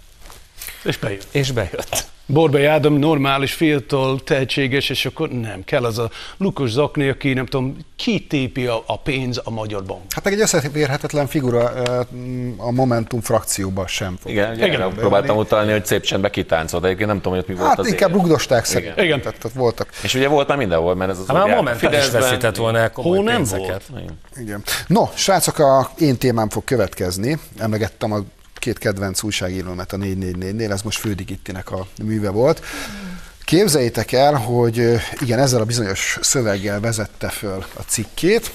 [0.83, 1.27] és bejött.
[1.31, 2.05] És bejött.
[2.25, 7.45] Borbély Ádám normális, fiatal, tehetséges, és akkor nem, kell az a Lukas Zakni, aki nem
[7.45, 10.01] tudom, kitépi a, a pénz a magyar bank.
[10.09, 11.99] Hát egy összeférhetetlen figura ö,
[12.57, 14.31] a Momentum frakcióban sem fog.
[14.31, 14.69] Igen, Igen.
[14.71, 16.83] erre próbáltam utalni, hogy szép csendben kitáncolt.
[16.83, 18.21] Egyébként nem tudom, hogy mi volt Hát az inkább élet.
[18.21, 19.05] rugdosták szerintem.
[19.05, 19.21] Igen.
[19.21, 19.89] Tehát ott voltak.
[20.03, 22.55] És ugye volt már mindenhol, mert ez az Hát már a Momentum is Fideszben- veszített
[22.55, 23.81] volna el komoly nem pénzeket.
[24.37, 24.63] Igen.
[24.87, 27.39] No, srácok, a én témám fog következni.
[27.57, 28.19] Emlegettem a
[28.63, 32.61] két kedvenc újságírómat a 444-nél, ez most Fődigittinek a műve volt.
[33.45, 38.51] Képzeljétek el, hogy igen, ezzel a bizonyos szöveggel vezette föl a cikkét,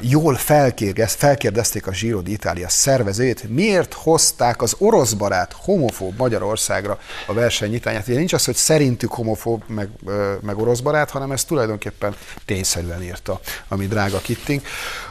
[0.00, 7.32] jól felkérgez, felkérdezték a Giro d'Italia szervezőjét, miért hozták az orosz barát homofób Magyarországra a
[7.32, 8.08] verseny nyitányát.
[8.08, 9.88] Ugye nincs az, hogy szerintük homofób meg,
[10.40, 14.62] meg orosz barát, hanem ez tulajdonképpen tényszerűen írta, ami drága Kitting.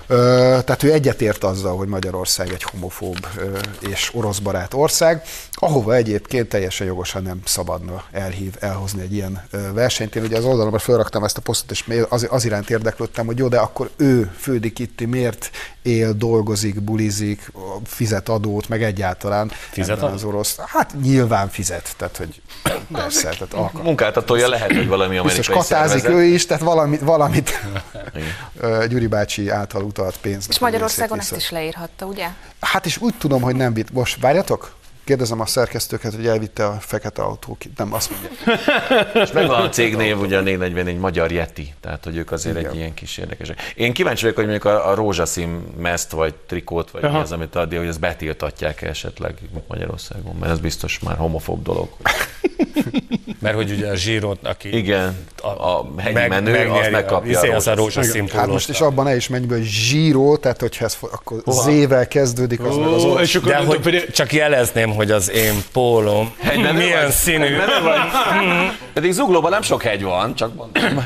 [0.07, 3.27] Tehát ő egyetért azzal, hogy Magyarország egy homofób
[3.79, 10.15] és orosz barát ország, ahova egyébként teljesen jogosan nem szabadna elhív, elhozni egy ilyen versenyt.
[10.15, 13.47] Én ugye az oldalomra felraktam ezt a posztot, és az, az iránt érdeklődtem, hogy jó,
[13.47, 15.49] de akkor ő, Fődi Kitti, miért
[15.81, 17.51] él, dolgozik, bulizik,
[17.85, 20.57] fizet adót, meg egyáltalán Fizet az orosz.
[20.65, 22.41] Hát nyilván fizet, tehát hogy
[22.91, 23.81] persze, tehát alkalmas.
[23.83, 26.25] Munkáltatója lehet, hogy valami amerikai Biztos katázik szervezet.
[26.25, 27.51] ő is, tehát valamit, valamit
[28.89, 30.49] Gyuri bácsi által utalt pénzt.
[30.49, 32.27] És Magyarországon ezt is leírhatta, ugye?
[32.60, 33.91] Hát is úgy tudom, hogy nem vitt.
[33.91, 34.75] Most várjatok?
[35.03, 37.71] Kérdezem a szerkesztőket, hogy elvitte a fekete autó ki.
[37.77, 38.29] Nem, azt mondja.
[39.23, 42.69] És megvan a cégnév, ugye a 444 Magyar Yeti, tehát hogy ők azért Igen.
[42.69, 43.73] egy ilyen kis érdekesek.
[43.75, 47.19] Én kíváncsi vagyok, hogy mondjuk a, a rózsaszín meszt, vagy trikót, vagy mi Aha.
[47.19, 51.89] az, amit addi, hogy ezt betiltatják esetleg Magyarországon, mert ez biztos már homofób dolog.
[53.39, 57.50] Mert hogy ugye a Zsírót, aki Igen, a hegyi meg- menő, az megnyeri megkapja izé,
[57.52, 58.28] a az a rózsaszín.
[58.28, 62.08] Hát most is abban ne is menj be, hogy zsíró, tehát hogyha ez akkor Z-vel
[62.08, 65.63] kezdődik, az meg az Ó, és akkor De hogy pedig- csak jelezném, hogy az én
[65.71, 67.12] pólom Hegymenő milyen vagy?
[67.12, 67.56] színű.
[67.84, 67.97] Vagy?
[68.93, 71.06] Pedig Zuglóban nem sok hegy van, csak mondom.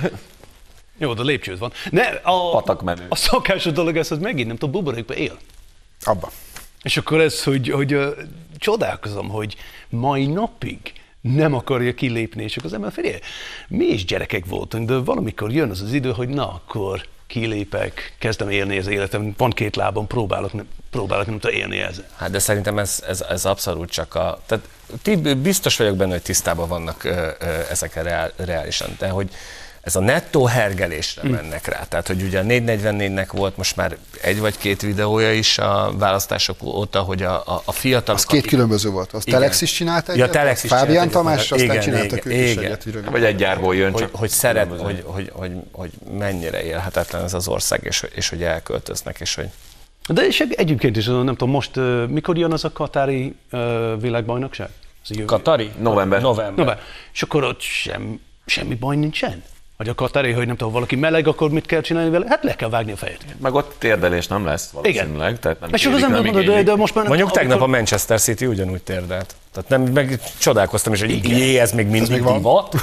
[0.97, 1.71] Jó, de lépcsőd van.
[1.89, 3.05] Ne, a, Patakmenő.
[3.09, 5.37] a szokásos dolog ez, hogy megint nem tudom, buborékba él.
[6.03, 6.31] Abba.
[6.81, 8.07] És akkor ez, hogy, hogy uh,
[8.57, 9.55] csodálkozom, hogy
[9.89, 10.79] mai napig
[11.21, 13.19] nem akarja kilépni, és akkor az ember figyelj,
[13.67, 18.49] mi is gyerekek voltunk, de valamikor jön az az idő, hogy na, akkor kilépek, kezdem
[18.49, 20.51] élni az életem, van két lábam, próbálok,
[20.89, 22.05] próbálok nem tudom élni ezzel.
[22.15, 24.41] Hát de szerintem ez, ez, ez abszolút csak a...
[24.45, 24.67] Tehát
[25.01, 29.29] ti biztos vagyok benne, hogy tisztában vannak ö, ö, ezekkel reál, reálisan, de hogy
[29.81, 31.83] ez a nettó hergelésre mennek rá.
[31.83, 36.63] Tehát, hogy ugye a 444-nek volt most már egy vagy két videója is a választások
[36.63, 38.19] óta, hogy a, a, a fiatalok...
[38.19, 39.11] Az két különböző volt.
[39.13, 39.39] Az Igen.
[39.39, 42.37] Telex is csinált Ja, egyet, Telex is Fábián csinált egyet, Tamás, aztán igen, csináltak igen,
[42.37, 42.63] ők is igen.
[42.63, 42.83] egyet.
[42.85, 43.11] rövid.
[43.11, 45.01] Vagy egy gyárból jön, hogy, csak hogy szeret, különböző.
[45.03, 49.47] hogy, hogy, hogy, hogy mennyire élhetetlen ez az ország, és, és hogy elköltöznek, és hogy
[50.07, 51.71] De és egyébként is, nem tudom, most
[52.07, 54.69] mikor jön az a katári uh, világbajnokság?
[55.09, 55.71] Az Katari?
[55.79, 56.21] November.
[56.21, 56.65] November.
[56.65, 56.79] Be,
[57.13, 59.43] és akkor ott sem, semmi baj nincsen?
[59.81, 62.25] Vagy a katári, hogy nem tudom, valaki meleg, akkor mit kell csinálni vele?
[62.27, 63.25] Hát le kell vágni a fejét.
[63.41, 65.39] Meg ott térdelés nem lesz valószínűleg.
[65.39, 67.07] Tehát nem És az ember nem mondod, de, de most már...
[67.07, 69.35] Mondjuk amikor- tegnap a Manchester City ugyanúgy térdelt.
[69.53, 72.33] Tehát nem, meg csodálkoztam is, hogy jé, ez még mindig még van?
[72.33, 72.75] divat.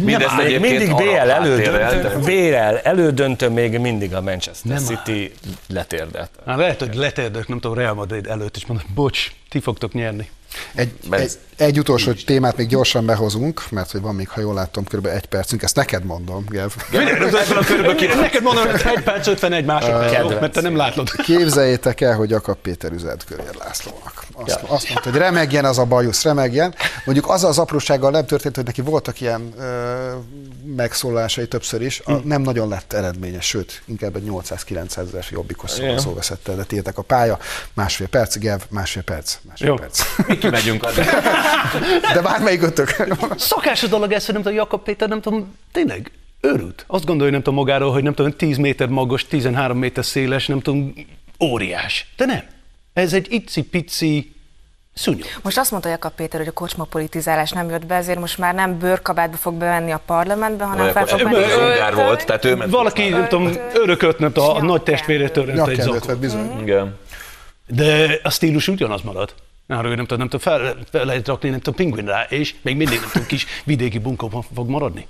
[0.00, 5.32] Mindezt Még egyébként mindig arab BL elődöntő, BL elődöntő még mindig a Manchester Nem City
[5.68, 6.30] letérdelt.
[6.46, 10.28] Hát lehet, hogy letérdek, nem tudom, Real Madrid előtt, és mondom, bocs, ti fogtok nyerni.
[10.74, 14.54] Egy, Mert- egy, egy utolsó témát még gyorsan behozunk, mert hogy van még, ha jól
[14.54, 15.06] látom, kb.
[15.06, 15.62] egy percünk.
[15.62, 16.70] Ezt neked mondom, Gev.
[18.20, 21.10] Neked mondom, hogy 1 perc 51 másodperc, mert te nem látod.
[21.10, 24.24] Képzeljétek el, hogy Jakab Péter üzent Kövér Lászlónak.
[24.32, 26.74] Azt, azt mondta, hogy remegjen az a bajusz, remegjen.
[27.04, 30.12] Mondjuk az az aprósággal nem történt, hogy neki voltak ilyen ö,
[30.76, 35.98] megszólásai többször is, a, nem nagyon lett eredményes, sőt, inkább egy 800-900 ezer jobbikos szóval
[35.98, 37.38] szó veszett el, de a pálya,
[37.74, 39.74] másfél perc, Gev, másfél perc, másfél Jó.
[39.74, 40.02] perc.
[40.40, 41.04] Kimegyünk addig.
[42.14, 43.06] De bármelyik ötök.
[43.36, 46.84] Szokásos dolog ez, hogy nem tudom, Jakab Péter, nem tudom, tényleg őrült.
[46.86, 50.60] Azt gondolja, nem tudom magáról, hogy nem tudom, 10 méter magas, 13 méter széles, nem
[50.60, 50.94] tudom,
[51.40, 52.06] óriás.
[52.16, 52.42] De nem.
[52.92, 54.32] Ez egy icipici
[54.94, 55.26] szúnyog.
[55.42, 58.54] Most azt mondta Jakab Péter, hogy a kocsma politizálás nem jött be, ezért most már
[58.54, 61.36] nem bőrkabátba fog bemenni a parlamentbe, hanem fel fog menni.
[61.36, 62.70] Ungár volt, tehát ő ment.
[62.70, 66.04] Valaki, nem tudom, örökölt, nem a nagy testvérétől rent egy zakot.
[66.04, 66.60] vett bizony.
[66.60, 66.98] Igen.
[67.66, 69.34] De a stílus ugyanaz marad.
[69.70, 72.76] Arra, nem tudom, nem tudom, fel, fel lehet rakni, nem tudom, pingvin rá, és még
[72.76, 75.06] mindig nem tudom, kis vidéki bunkó fog maradni.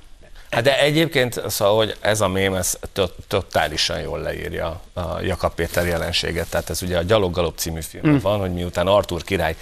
[0.51, 5.55] Hát de egyébként, szóval, hogy ez a mém, ez to- totálisan jól leírja a Jakab
[5.55, 6.51] Péter jelenséget.
[6.51, 8.19] Tehát ez ugye a Gyaloggalop című filmben Mm.
[8.19, 9.57] van, hogy miután Artur király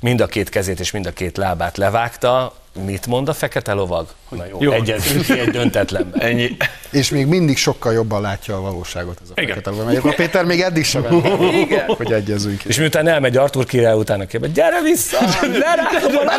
[0.00, 4.06] mind a két kezét és mind a két lábát levágta, mit mond a fekete lovag?
[4.28, 4.72] Na jó, Jó.
[4.72, 6.20] egyezünk ki egy döntetlenben.
[6.20, 6.56] Ennyi.
[6.90, 9.48] És még mindig sokkal jobban látja a valóságot ez a Igen.
[9.48, 10.06] fekete lovag.
[10.06, 11.04] A Péter még eddig sem
[11.64, 11.84] Igen.
[11.86, 12.68] hogy egyezzünk ki.
[12.68, 15.18] És miután elmegy Artur király utána képbe, gyere vissza!
[15.42, 16.36] Lerágom a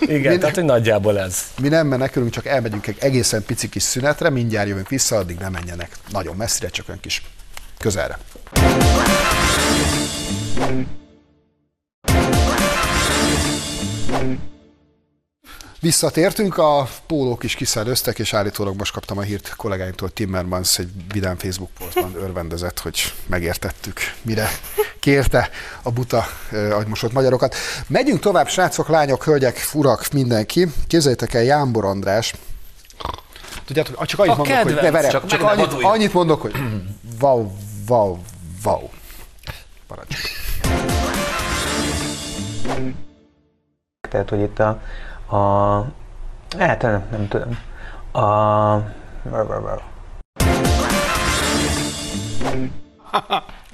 [0.00, 1.38] Igen, tehát hogy nagyjából ez.
[1.60, 5.52] Mi nem menekülünk, csak elmegyünk egy egészen pici kis szünetre, mindjárt jövünk vissza, addig nem
[5.52, 7.22] menjenek nagyon messzire, csak ön kis
[7.78, 8.18] közelre.
[15.80, 21.36] Visszatértünk, a pólók is kiszellőztek, és állítólag most kaptam a hírt kollégáimtól, Timmermans egy vidám
[21.36, 24.48] Facebook posztban örvendezett, hogy megértettük, mire
[24.98, 25.50] kérte
[25.82, 27.54] a buta agymosott magyarokat.
[27.86, 30.66] Megyünk tovább, srácok, lányok, hölgyek, urak, mindenki.
[30.86, 32.34] Képzeljétek el, Jámbor András,
[33.64, 36.54] Tudjátok, csak annyit A mondok, hogy kedvenc, ne verek, csak csak, annyit, annyit mondok, hogy
[37.20, 37.50] wow,
[37.88, 38.18] wow,
[38.64, 38.88] wow.
[39.86, 40.16] Parancs.
[44.10, 44.68] Tehát, hogy itt a,
[45.36, 45.84] a
[46.58, 47.58] hát nem, nem tudom,
[48.12, 48.74] a,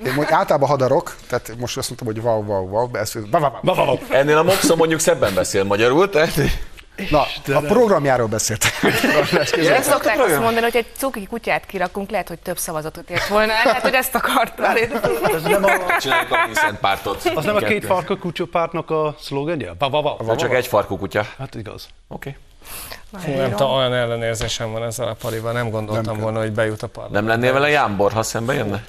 [0.04, 3.02] Én most általában hadarok, tehát most azt mondtam, hogy wow, wow, wow, de
[3.62, 3.98] wow.
[4.10, 6.34] Ennél a Mopsa mondjuk szebben beszél magyarul, tehát
[7.10, 7.20] Na,
[7.54, 8.70] a programjáról beszéltem.
[9.76, 13.52] Ezt szokták azt mondani, hogy egy cuki kutyát kirakunk, lehet, hogy több szavazatot ért volna.
[13.52, 14.74] Hát, hogy ezt akartam.
[16.00, 17.30] csináljuk a Vincent pártot.
[17.34, 19.72] Az nem a két farka kutyó pártnak a szlogenje?
[19.78, 20.16] Va, va, va.
[20.18, 21.26] Vagy csak egy farkú kutya.
[21.38, 21.88] Hát igaz.
[22.08, 22.36] Oké.
[23.18, 26.82] Fú, nem tudom, olyan ellenérzésem van ezzel a parival, nem gondoltam Nem volna, hogy bejut
[26.82, 27.26] a parlament.
[27.26, 28.84] Nem lennél vele Jámbor, ha szembe jönne?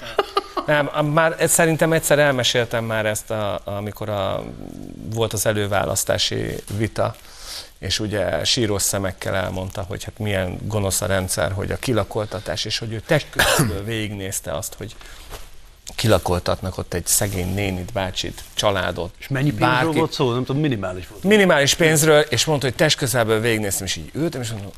[0.66, 4.42] Nem, a- már ez- szerintem egyszer elmeséltem már ezt, a, amikor a,
[5.14, 7.14] volt az előválasztási vita,
[7.78, 12.78] és ugye sírós szemekkel elmondta, hogy hát milyen gonosz a rendszer, hogy a kilakoltatás, és
[12.78, 14.94] hogy ő testközből végignézte azt, hogy
[15.94, 19.14] kilakoltatnak ott egy szegény nénit, bácsit, családot.
[19.18, 20.32] És mennyi pénzről volt szó?
[20.32, 21.22] Nem tudom, minimális volt.
[21.22, 24.70] Minimális pénzről, és mondta, hogy testközelből végignéztem, és így ültem, és mondom,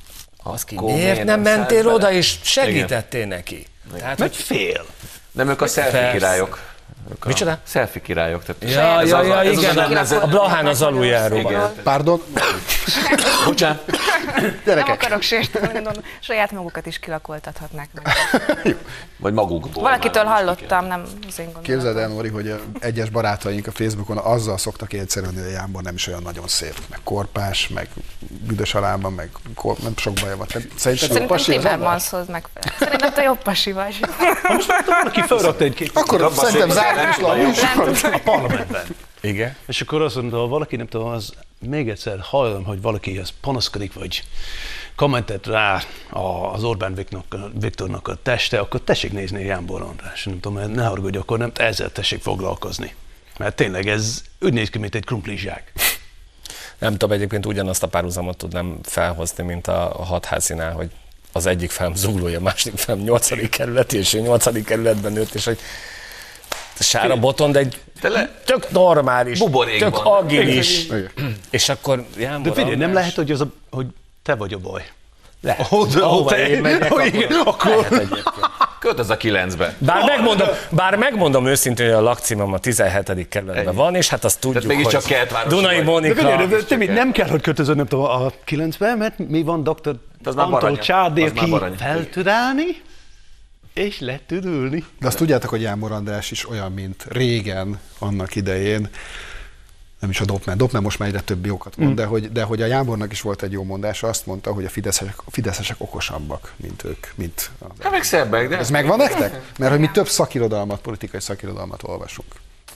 [0.43, 3.67] az ki, miért miért nem mentél oda, és segítettél neki?
[3.99, 4.85] Tehát, Mert hogy fél.
[5.33, 6.11] Nem, ők a Persze.
[6.13, 6.69] királyok.
[7.11, 7.59] Ők a Micsoda?
[7.67, 8.45] Selfie királyok.
[8.45, 11.71] Tehát Ja, ez ja, az- ja, ez az igen, úgynevezett- a Blahán az aluljáróban.
[11.83, 12.23] Pardon,
[13.47, 13.83] Bocsánat.
[14.37, 18.07] Nem gyerekek, akarok sérteni, mondom, saját magukat is kilakoltathatnák meg.
[19.17, 19.83] Vagy magukból.
[19.83, 21.63] Valakitől már nem hallottam, nem az én gondolatom.
[21.63, 25.95] képzeld el, Nóri, hogy egyes barátaink a Facebookon azzal szoktak egyszerűen, hogy a Jámbor nem
[25.95, 27.89] is olyan nagyon szép, meg korpás, meg
[28.47, 30.47] büdös alában, meg kor, nem sok baja van.
[30.47, 31.51] Te- Szerinted Szerintem pasi?
[31.51, 32.73] Timmermanshoz megfelel.
[32.79, 34.01] Szerintem te jobb pasi vagy.
[34.87, 36.89] Valaki felrakta egy két Akkor szerintem szépen
[38.03, 38.83] nem a parlamentben.
[39.20, 39.57] Igen.
[39.66, 43.33] És akkor azt mondta, ha valaki nem tudom, az még egyszer hallom, hogy valaki az
[43.40, 44.22] panaszkodik, vagy
[44.96, 50.24] kommentet rá a- az Orbán Viktornak, Viktornak a teste, akkor tessék nézni Jánbor András.
[50.24, 52.94] Nem tudom, ne haragudj, akkor nem ezzel tessék foglalkozni.
[53.38, 55.72] Mert tényleg ez úgy néz ki, mint egy krumplizsák.
[56.79, 60.90] Nem tudom, egyébként ugyanazt a párhuzamot tudnám felhozni, mint a, hatházinál, hogy
[61.33, 65.44] az egyik felem zuglója, a másik felem nyolcadik kerületi, és ő nyolcadik kerületben nőtt, és
[65.44, 65.59] hogy
[66.81, 67.79] Sára Botond egy
[68.45, 69.93] tök normális, Buborékban.
[69.93, 71.11] tök agilis, Igen.
[71.51, 73.87] és akkor Jámbor De figyelj, nem lehet, hogy, az a, hogy
[74.23, 74.85] te vagy a baj.
[75.43, 75.61] Lehet.
[75.61, 78.25] Ahol- ahol Ahova te- én megyek, ahol- akkor, akkor- lehet egyébként.
[78.81, 79.75] Költöz a kilencbe.
[79.79, 83.29] Bár megmondom, bár megmondom őszintén, hogy a lakcímem a 17.
[83.29, 85.85] kerületben van, és hát azt tudjuk, mégiscsak hogy kertvárosi Dunai vagy.
[85.85, 87.40] De Monika, figyelj, de, te mi, nem kell, hogy
[87.88, 89.95] tudom, a kilencbe, mert mi van dr.
[90.25, 90.79] Antól Baranya.
[90.79, 91.33] Csádi, Az
[93.75, 94.85] és le tud ülni.
[94.99, 98.89] De azt tudjátok, hogy Jámbor András is olyan, mint régen, annak idején,
[100.01, 102.63] nem is a Dopman, Dopman most már egyre több jókat mond, de, hogy, de hogy
[102.63, 106.53] a Jámbornak is volt egy jó mondása, azt mondta, hogy a fideszesek, a fideszesek okosabbak,
[106.57, 108.59] mint ők, mint az Hát meg szebbek, de...
[108.59, 109.41] Ez megvan nektek?
[109.59, 112.29] Mert hogy mi több szakirodalmat, politikai szakirodalmat olvasunk.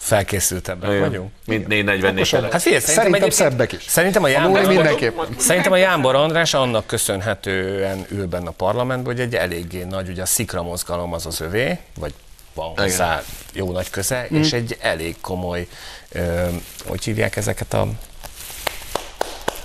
[0.05, 1.01] Felkészültebbek Igen.
[1.01, 1.31] vagyunk.
[1.47, 2.53] Mint 444 Okosabbak.
[2.53, 3.85] Hát figyelj, szerintem, Szerintem szebbek is.
[3.87, 5.19] Szerintem a A Jámbor, mindenképp.
[5.37, 10.23] Szerintem a Jámbor András annak köszönhetően ül benne a parlamentben, hogy egy eléggé nagy, ugye
[10.23, 12.15] a szikra mozgalom az az övé, vagy
[12.55, 15.67] van hozzá jó nagy köze, és egy elég komoly,
[16.13, 16.47] ö,
[16.87, 17.89] hogy hívják ezeket a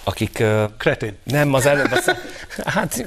[0.09, 0.43] akik
[0.77, 1.17] Kretén.
[1.23, 2.11] nem az előbb, az,
[2.75, 3.05] hát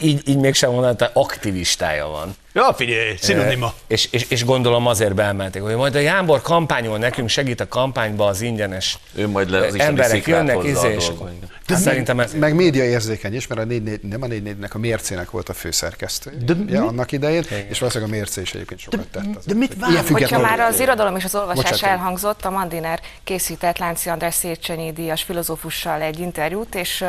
[0.00, 2.34] így, így mégsem mondanám, hogy aktivistája van.
[2.52, 3.72] Ja, figyelj, szinonima.
[3.86, 8.26] És, és, és gondolom azért beemelték, hogy majd a Jámbor kampányol nekünk, segít a kampányba
[8.26, 11.48] az ingyenes Ő majd le az emberek jönnek, izé, és akkor- igen.
[11.66, 12.32] Hát Szerintem ez...
[12.34, 15.52] Meg média érzékeny is, mert a 4, nem a 4 nek a mércének volt a
[15.52, 16.30] főszerkesztő.
[16.44, 19.22] De De mi- annak idején, és valószínűleg a mércé is egyébként sokat tett.
[19.22, 21.98] azért, de mit vár- ilyen Hogyha független- már az irodalom és az olvasás Bocsánat.
[21.98, 27.04] elhangzott, a Mandiner készített Lánci András Széchenyi díjas filozófussal egy interjút, és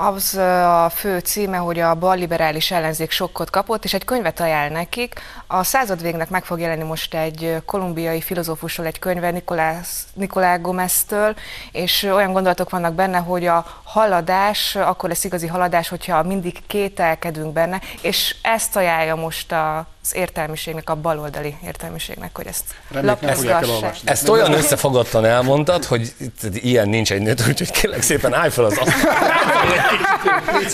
[0.00, 5.20] az a fő címe, hogy a balliberális ellenzék sokkot kapott, és egy könyvet ajánl nekik.
[5.46, 11.34] A század végnek meg fog jelenni most egy kolumbiai filozófusról egy könyve Nikolás, Nikolá Gomeztől,
[11.72, 17.52] és olyan gondolatok vannak benne, hogy a haladás, akkor lesz igazi haladás, hogyha mindig kételkedünk
[17.52, 23.96] benne, és ezt ajánlja most a az értelmiségnek, a baloldali értelmiségnek, hogy ezt nem lapozgassák.
[24.04, 28.64] Ezt olyan összefogottan elmondtad, hogy itt ilyen nincs egy nőt, úgyhogy kérlek szépen állj fel
[28.64, 29.86] az asztalra.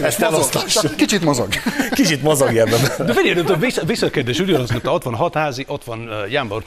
[0.00, 0.82] Ezt elosztassuk.
[0.82, 1.48] Csak kicsit mozog.
[1.90, 2.80] Kicsit mozogj ebben.
[3.06, 6.64] De figyelj, vissza, visszakérdés, ugyanaz, mint ott van Hatházi, ott van uh, Jámbor.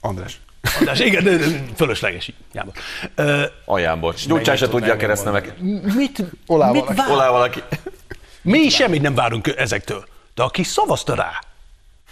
[0.00, 0.40] András.
[0.78, 1.38] András, igen, de,
[1.76, 2.74] fölösleges Jámbor.
[3.16, 4.14] Uh, Ajámbor.
[4.26, 5.58] Gyurcsán se tud tudja a keresztnemek.
[5.94, 7.12] mit, Olá mit valaki.
[7.12, 7.62] Olá valaki.
[8.42, 10.04] Mi semmit nem várunk ezektől.
[10.34, 11.30] De aki szavazta rá,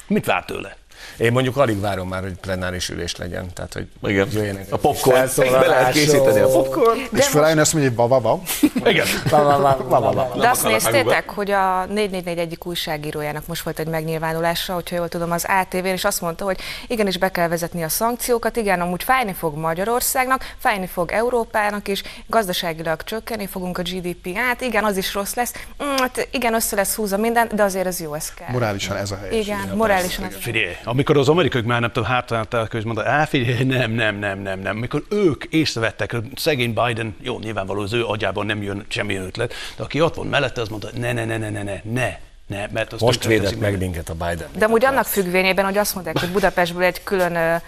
[0.07, 0.77] mit vár tőle?
[1.19, 3.47] Én mondjuk alig várom már, hogy plenáris ülés legyen.
[3.55, 4.29] Tehát, hogy Igen.
[4.33, 5.29] jöjjenek A popcorn.
[5.37, 6.99] Be lehet készíteni a popcorn.
[7.13, 8.43] És felálljon azt mondja, hogy ba-ba-ba.
[8.85, 9.07] Igen.
[10.41, 15.31] De azt néztétek, hogy a 444 egyik újságírójának most volt egy megnyilvánulása, hogyha jól tudom,
[15.31, 19.33] az ATV-n, és azt mondta, hogy igenis be kell vezetni a szankciókat, igen, amúgy fájni
[19.33, 25.15] fog Magyarországnak, fájni fog Európának is, gazdaságilag csökkenni fogunk a GDP át, igen, az is
[25.15, 25.53] rossz lesz,
[25.85, 28.51] mm, hát igen, össze lesz húzva minden, de azért ez jó, ez kell.
[28.51, 29.47] Morálisan ez a helyes.
[29.47, 33.65] Igen, morálisan ez Figyelj, amikor az amerikaiak már nem tudom, hátrálták, és mondta, á, figyelj,
[33.65, 34.77] nem, nem, nem, nem, nem.
[34.77, 39.55] Mikor ők észrevettek, hogy szegény Biden, jó, nyilvánvaló az ő agyában nem jön semmi ötlet,
[39.77, 42.67] de aki ott van mellette, az mondta, ne, ne, ne, ne, ne, ne, ne, ne,
[42.73, 44.49] mert az Most védett meg minket a Biden.
[44.59, 47.61] De amúgy annak függvényében, hogy azt mondták, hogy Budapestből egy külön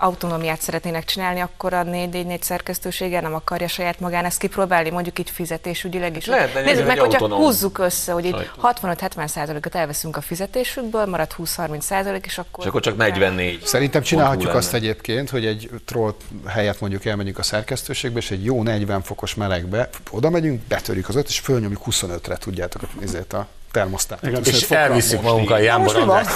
[0.00, 5.30] autonómiát szeretnének csinálni, akkor a 444 szerkesztősége nem akarja saját magán ezt kipróbálni, mondjuk így
[5.30, 6.26] fizetésügyileg is.
[6.26, 8.88] Lehetne Nézzük nézni, meg, hogy hogyha autonóm húzzuk össze, hogy így sajtó.
[8.88, 12.64] 65-70 százalékot elveszünk a fizetésükből, marad 20-30 százalék, és akkor...
[12.64, 13.64] És akkor csak 44.
[13.64, 16.14] Szerintem csinálhatjuk azt egyébként, hogy egy troll
[16.46, 21.16] helyet mondjuk elmegyünk a szerkesztőségbe, és egy jó 40 fokos melegbe oda megyünk, betörjük az
[21.16, 24.46] öt, és fölnyomjuk 25-re, tudjátok, ezért a termosztátot.
[24.46, 25.96] És elviszük magunkkal a Jámbor?
[25.96, 26.28] András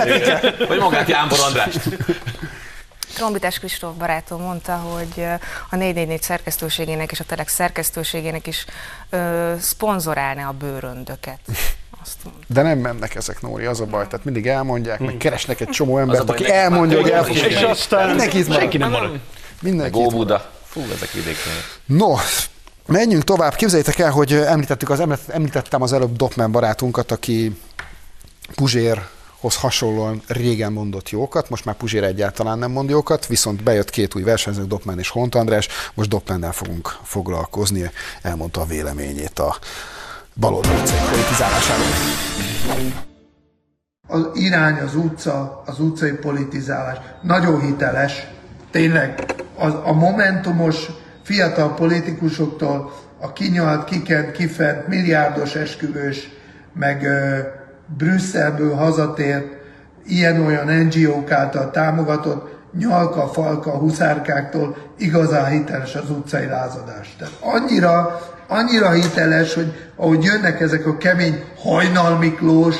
[0.68, 1.80] Vagy magát Jámbor Andrást.
[3.18, 5.24] Trombitás Kristóf barátom mondta, hogy
[5.70, 8.64] a 444 szerkesztőségének és a Telex szerkesztőségének is
[9.10, 11.38] ö, szponzorálna a bőröndöket.
[12.02, 12.44] Azt mondta.
[12.46, 14.06] De nem mennek ezek, Nóri, az a baj.
[14.06, 17.28] Tehát mindig elmondják, meg keresnek egy csomó Az a embert, baj, aki elmondja, hogy el
[17.28, 19.20] És aztán Mindenki itt senki nem marad.
[19.60, 20.02] Mindenki.
[20.02, 20.50] Góbuda.
[20.64, 21.52] Fú, ezek vidéken.
[21.84, 22.14] No,
[22.86, 23.54] menjünk tovább.
[23.54, 27.60] Képzeljétek el, hogy említettük az, említettem az előbb Dopman barátunkat, aki
[29.40, 34.14] Puzsérhoz hasonlóan régen mondott jókat, most már Puzsér egyáltalán nem mond jókat, viszont bejött két
[34.14, 37.90] új versenyző, Dopman és Hont András, most Dopmannel fogunk foglalkozni,
[38.22, 39.56] elmondta a véleményét a
[40.34, 41.86] baloldali cég politizálásáról.
[44.08, 46.98] az irány, az utca, az utcai politizálás.
[47.22, 48.26] Nagyon hiteles,
[48.70, 50.86] tényleg az, a momentumos
[51.22, 56.28] fiatal politikusoktól a kinyalt, kikent, kifent, milliárdos esküvős,
[56.72, 57.06] meg
[57.96, 59.46] Brüsszelből hazatért,
[60.06, 67.16] ilyen-olyan NGO-k által támogatott, nyalka, falka, huszárkáktól igazán hiteles az utcai lázadás.
[67.18, 72.76] Tehát annyira, annyira hiteles, hogy ahogy jönnek ezek a kemény Hajnal Miklós,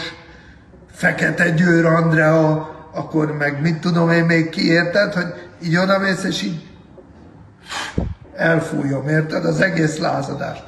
[0.93, 6.67] Fekete Győr Andrea, akkor meg mit tudom én még ki, hogy így odamész, és így
[8.35, 10.67] elfújom, érted, az egész lázadást.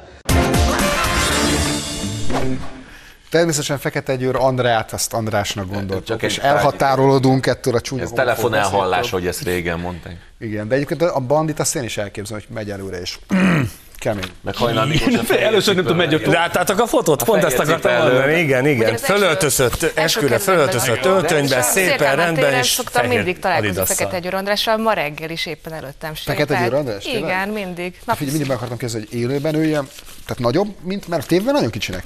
[3.31, 8.97] Természetesen Fekete Győr Andrát, azt Andrásnak gondoltuk, Csak és elhatárolódunk ettől a csúnya Ez telefonelhallás,
[8.97, 9.19] beszédtől.
[9.19, 10.17] hogy ezt régen mondták.
[10.39, 13.19] Igen, de egyébként a bandit azt én is elképzelem, hogy megy előre, és
[13.99, 14.31] kemény.
[14.41, 14.87] Meg hajnal
[15.29, 16.25] a Először nem tudom, megy.
[16.25, 17.23] Láttátok a fotót?
[17.23, 18.39] Pont fehér ezt akartam mondani.
[18.39, 18.97] Igen, igen.
[18.97, 23.85] Fölöltözött, esküre fölöltözött öltönybe, a szépen rendben, és szoktam mindig találkozni.
[23.85, 26.37] Fekete Győr Andrással, ma reggel is éppen előttem sétált.
[26.37, 27.05] Fekete Győr András?
[27.05, 27.99] Igen, mindig.
[28.05, 29.87] Figyelj, mindig meg akartam kérdezni, hogy élőben ő ilyen,
[30.33, 32.03] tehát nagyobb, mint, mert a tévben nagyon kicsinek.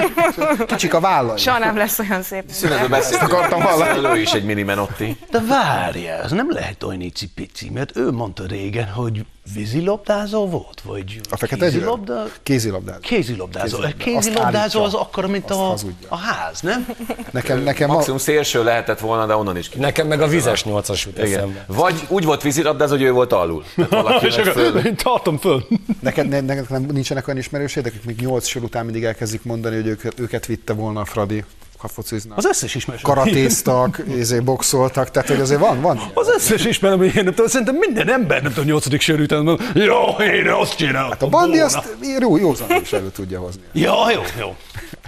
[0.66, 1.36] Kicsik a vállai.
[1.38, 2.44] soha nem lesz olyan szép.
[2.50, 4.18] Szünetben beszéltünk, akartam hallani.
[4.18, 5.16] Ő is egy mini Menotti.
[5.30, 11.20] De várjál, ez nem lehet olyan icipici, mert ő mondta régen, hogy vízilabdázó volt, vagy
[11.30, 12.24] A Fekete kézilabda...
[12.42, 12.98] Kézilabdázó.
[13.00, 13.76] Kézilabdázó.
[13.76, 14.04] Kézilabda.
[14.04, 15.74] Kézilabdázó az akkor, mint a,
[16.08, 16.86] a ház, nem?
[17.30, 19.78] Nekem, nekem ma, Maximum szélső lehetett volna, de onnan is ki.
[19.78, 21.64] Nekem meg a vizes nyolcas jut eszembe.
[21.66, 23.64] Vagy úgy volt vízilabdázó, hogy ő volt alul.
[23.76, 24.78] Tehát valaki És meg akkor föl.
[24.84, 25.66] én tartom föl.
[26.00, 29.76] neked, ne, neked nem, nincsenek olyan ismerősétek, akik még nyolc sor után mindig elkezdik mondani,
[29.76, 31.44] hogy őket, őket vitte volna a Fradi,
[31.78, 32.38] ha fociznak.
[32.38, 33.02] Az összes ismerős.
[33.02, 36.00] Karatéztak, izé, boxoltak, tehát hogy azért van, van.
[36.14, 39.42] Az összes ismerem, hogy én nem tudom, szerintem minden ember, nem tudom, nyolcadik sör után
[39.42, 41.10] mondom, jó, én azt csináltam.
[41.10, 43.62] Hát a bandi volna." azt jó, józanul is elő tudja hozni.
[43.72, 44.56] Ja, jó, jó.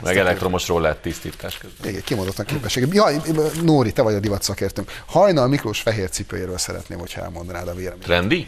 [0.03, 1.88] Meg elektromosról lett tisztítás közben.
[1.88, 2.87] Igen, kimondottan képesség.
[2.92, 3.20] Jaj,
[3.62, 4.90] Nóri, te vagy a divat szakértőnk.
[5.07, 8.03] Hajnal Miklós fehér cipőjéről szeretném, hogyha elmondanád a véleményt.
[8.03, 8.46] Trendi?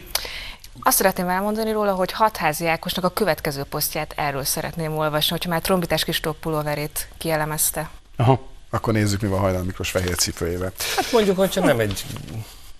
[0.81, 5.61] Azt szeretném elmondani róla, hogy Hatházi Ákosnak a következő posztját erről szeretném olvasni, hogyha már
[5.61, 7.89] trombitás kis pulóverét kielemezte.
[8.15, 8.39] Aha.
[8.69, 10.71] Akkor nézzük, mi van Hajnal Miklós fehér cipőjével.
[10.95, 12.05] Hát mondjuk, hogyha nem egy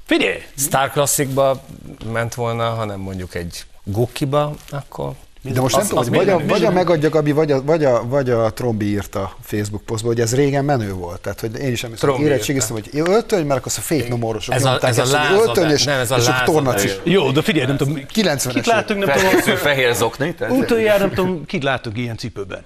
[0.05, 0.43] Figyelj!
[0.57, 1.63] Star Classicba
[2.05, 5.13] ment volna, hanem mondjuk egy Gukkiba, akkor
[5.51, 6.47] De most nem Az- tudom, az hogy vagy a, nem?
[6.47, 10.07] vagy a megadja Gabi, vagy a, vagy, a, vagy a Trombi írta a Facebook posztba,
[10.07, 11.21] hogy ez régen menő volt.
[11.21, 14.77] Tehát, hogy én is emlékszem, érettségiztem, hogy öltöny, mert akkor a fék nomorosok Ez a-
[14.81, 16.45] ez a ezt, hogy lázadás, öltönyös, nem, ez a és lázadás.
[16.47, 16.95] tornacis.
[17.03, 20.35] Jó, de figyelj, nem tudom, 90-es kit láttunk, nem tudom, fehér zokni?
[20.49, 22.63] Utoljára nem tudom, kit láttunk ilyen cipőben.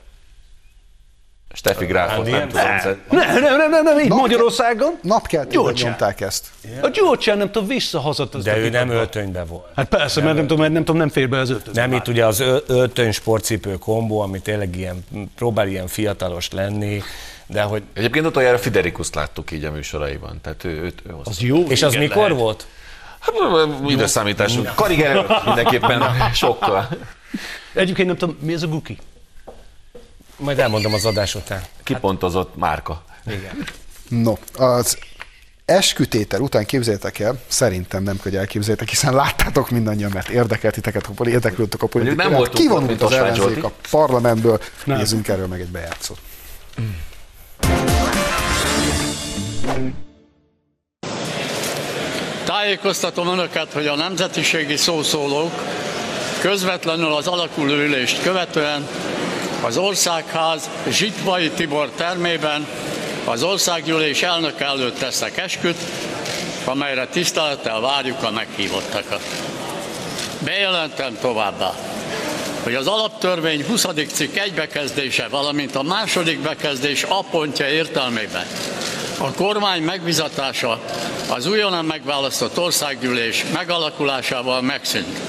[1.58, 2.64] Steffi Gráfot nem tudom.
[3.10, 5.00] Nem, nem, nem, nem, nem, Nap- Magyarországon.
[5.02, 6.48] Napkeltében nyomták ezt.
[6.82, 9.66] A Gyurcsán nem tudom, visszahozott azt de ő nem öltönybe volt.
[9.76, 11.82] Hát persze, mert nem tudom, mert nem tudom, nem fér be az öltönybe.
[11.82, 17.02] Nem, itt ugye az öltöny sportcipő kombó, ami tényleg ilyen, próbál ilyen fiatalos lenni,
[17.48, 17.84] de hogy...
[17.94, 20.40] Egyébként utoljára Fiderikuszt láttuk így a műsoraiban.
[20.42, 21.16] Tehát ő, őt, ő.
[21.24, 21.64] Az jó.
[21.68, 22.38] És az mikor lehet.
[22.38, 22.66] volt?
[23.20, 23.34] Hát,
[23.88, 24.58] időszámítás.
[24.76, 26.02] Kariger mindenképpen
[26.34, 26.88] sokkal.
[27.74, 28.98] Egyébként nem tudom, mi ez a guki?
[30.38, 31.62] Majd elmondom az adás után.
[31.84, 33.04] Kipontozott márka.
[34.10, 34.98] No, az
[35.66, 41.10] eskütétel után képzeljétek el, szerintem nem kell, hogy elképzeljétek, hiszen láttátok mindannyian, mert érdekelt titeket,
[41.24, 42.40] érdeklődtök a nem politikát.
[42.40, 44.98] ott, Kivonult az ellenzék a parlamentből, Nem.
[44.98, 46.20] nézzünk erről meg egy bejátszót.
[52.46, 55.52] Tájékoztatom Önöket, hogy a nemzetiségi szószólók
[56.42, 58.88] közvetlenül az alakuló ülést követően
[59.62, 62.68] az Országház Zsitvai Tibor termében
[63.26, 65.78] az országgyűlés elnöke előtt tesznek esküt,
[66.66, 69.22] amelyre tisztelettel várjuk a meghívottakat.
[70.40, 71.74] Bejelentem továbbá,
[72.64, 73.86] hogy az alaptörvény 20.
[74.14, 78.46] cikk egybekezdése, valamint a második bekezdés A pontja értelmében
[79.20, 80.80] a kormány megbizatása
[81.30, 85.20] az újonnan megválasztott országgyűlés megalakulásával megszűnt.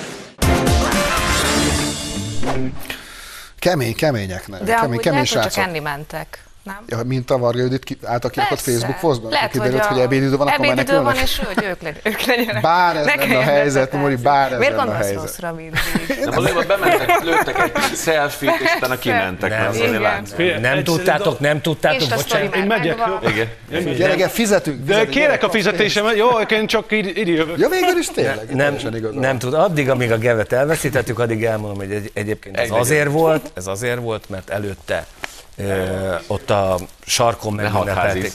[3.59, 4.49] Kemény, kemények?
[4.49, 6.48] De kemény, amúgy kemény lehet, csak enni mentek.
[6.69, 6.83] Nem?
[6.87, 8.61] Ja, mint a Varga Judit által kirakott.
[8.61, 9.31] Facebook posztban?
[9.31, 12.63] Lehet, Kiderült, a hogy ebédidő van, akkor ebédidő van, és hogy ők, le, ők legyenek.
[12.63, 13.93] Bár ez Ne lenne a helyzet.
[13.93, 15.15] Mori, bár ez Miért lenne a helyzet.
[15.15, 15.81] rosszra mindig?
[16.25, 19.51] Nem, valójában bementek, lőttek egy selfie és utána kimentek.
[19.51, 22.57] Nem, azért Nem egyszerű tudtátok, nem tudtátok, bocsánat.
[22.57, 22.99] Én megyek.
[23.29, 23.95] Igen.
[23.97, 24.85] Gyerekek, fizetünk.
[24.85, 27.59] De kérek a fizetésemet, jó, én csak így, jövök.
[27.59, 28.55] Ja, végül is tényleg.
[28.55, 28.77] Nem,
[29.13, 33.51] nem tud, addig, amíg a gevet elveszítettük, addig elmondom, hogy egy, egyébként ez azért volt,
[33.55, 35.07] ez azért volt, mert előtte
[36.27, 38.33] ott a sarkon Ne megünnepelték.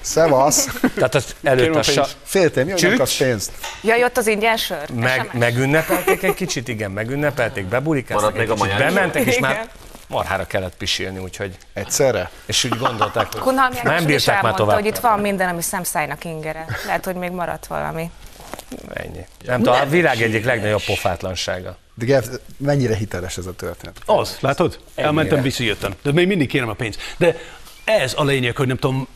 [0.00, 0.68] Szevasz.
[0.94, 2.06] Tehát az előtt a a sa.
[2.22, 2.96] Féltem, Csücs.
[2.96, 3.52] kapsz pénzt.
[3.82, 4.90] Jaj, ott az ingyen sör?
[4.94, 9.68] meg, megünnepelték egy kicsit, igen, megünnepelték, beburikáztak egy a kicsit, bementek, és már
[10.08, 12.30] marhára kellett pisilni, úgyhogy, Egyszerre?
[12.46, 14.76] és úgy gondolták, hogy Kunhalmi nem bírták már tovább.
[14.76, 16.66] hogy itt van minden, ami szemszájnak ingere.
[16.86, 18.10] Lehet, hogy még maradt valami.
[18.92, 19.26] Ennyi.
[19.44, 21.76] Nem tudom, a világ egyik legnagyobb pofátlansága.
[21.94, 22.24] De Gev,
[22.56, 23.96] mennyire hiteles ez a történet?
[24.06, 24.78] Az, látod?
[24.94, 25.94] Elmentem, visszajöttem.
[26.02, 27.00] De még mindig kérem a pénzt.
[27.18, 27.36] De
[27.84, 29.08] ez a lényeg, hogy nem tudom,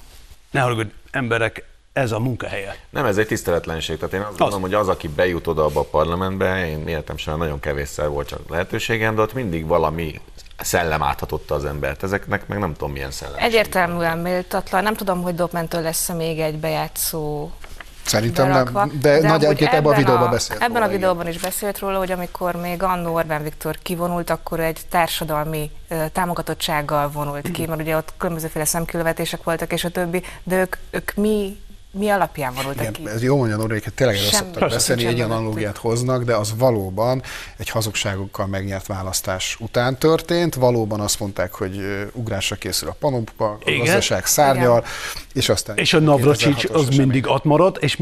[0.51, 2.77] ne haragudj, emberek ez a munkahelye.
[2.91, 3.99] Nem, ez egy tiszteletlenség.
[3.99, 7.39] Tehát én azt gondolom, hogy az, aki bejut oda abba a parlamentbe, én életem sem
[7.39, 10.21] nagyon kevésszer volt csak lehetőségem, de ott mindig valami
[10.59, 12.03] szellem áthatotta az embert.
[12.03, 13.39] Ezeknek meg nem tudom milyen szellem.
[13.39, 14.83] Egyértelműen méltatlan.
[14.83, 17.51] Nem tudom, hogy Dobmentől lesz még egy bejátszó
[18.15, 18.85] Szerintem berakva.
[18.85, 21.79] nem, de, de nagy egyébként ebben a videóban beszélt Ebben róla, a videóban is beszélt
[21.79, 27.67] róla, hogy amikor még annó Orbán Viktor kivonult, akkor egy társadalmi ö, támogatottsággal vonult ki,
[27.67, 31.57] mert ugye ott különbözőféle szemkülvetések voltak, és a többi, de ők, ők mi,
[31.95, 33.01] mi alapján vonultak ki?
[33.01, 36.55] Igen, ez jó mondja hogy tényleg erről szoktak beszélni, egy ilyen analógiát hoznak, de az
[36.59, 37.23] valóban
[37.57, 40.55] egy hazugságokkal megnyert választás után történt.
[40.55, 41.81] Valóban azt mondták, hogy
[42.13, 43.79] ugrásra készül a panoppa, a Igen.
[43.79, 44.85] gazdaság szárnyal,
[45.35, 46.99] és aztán És a Navracsics 2006-os az esemény.
[46.99, 47.99] mindig ott maradt, és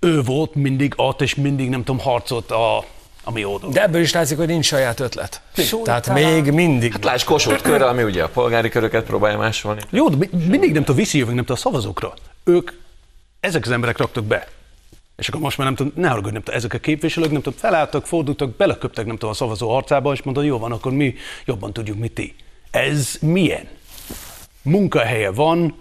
[0.00, 2.76] ő volt mindig ott, és mindig nem tudom, harcolt a,
[3.24, 3.72] a mi oldalon.
[3.74, 5.40] De ebből is látszik, hogy nincs saját ötlet.
[5.54, 6.22] Tehát Súlytalan.
[6.22, 6.92] még mindig.
[6.92, 9.80] Hát lásd Kossuth körre, ami ugye a polgári köröket próbálja másolni.
[9.90, 12.14] Jó, de mi- mindig nem tudom, visszajövünk nem tudom, a szavazókra.
[12.50, 12.70] Ők,
[13.40, 14.48] ezek az emberek raktak be.
[15.16, 17.58] És akkor most már nem tudom, ne haragudj, nem tudom, ezek a képviselők nem tudom,
[17.58, 21.72] felálltak, fordultak, beleköptek nem tudom, a szavazó arcába, és mondta, jó van, akkor mi jobban
[21.72, 22.34] tudjuk, mit ti.
[22.70, 23.68] Ez milyen?
[24.62, 25.74] Munkahelye van,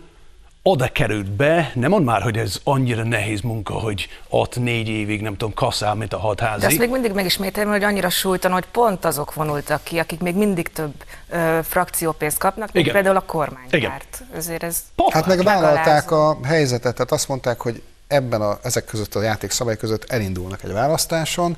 [0.64, 5.22] oda került be, nem mond már, hogy ez annyira nehéz munka, hogy ott négy évig,
[5.22, 9.06] nem tudom, kasszál, mint a De azt még mindig megismételem, hogy annyira súlytalan, hogy pont
[9.06, 10.94] azok vonultak ki, akik még mindig több
[11.30, 12.94] ö, frakciópénzt kapnak, mint Igen.
[12.94, 14.24] például a kormánypárt.
[14.36, 19.16] Ezért ez Hát meg vállalták a helyzetet, tehát azt mondták, hogy ebben a, ezek között
[19.16, 21.58] a játékszabály között elindulnak egy választáson,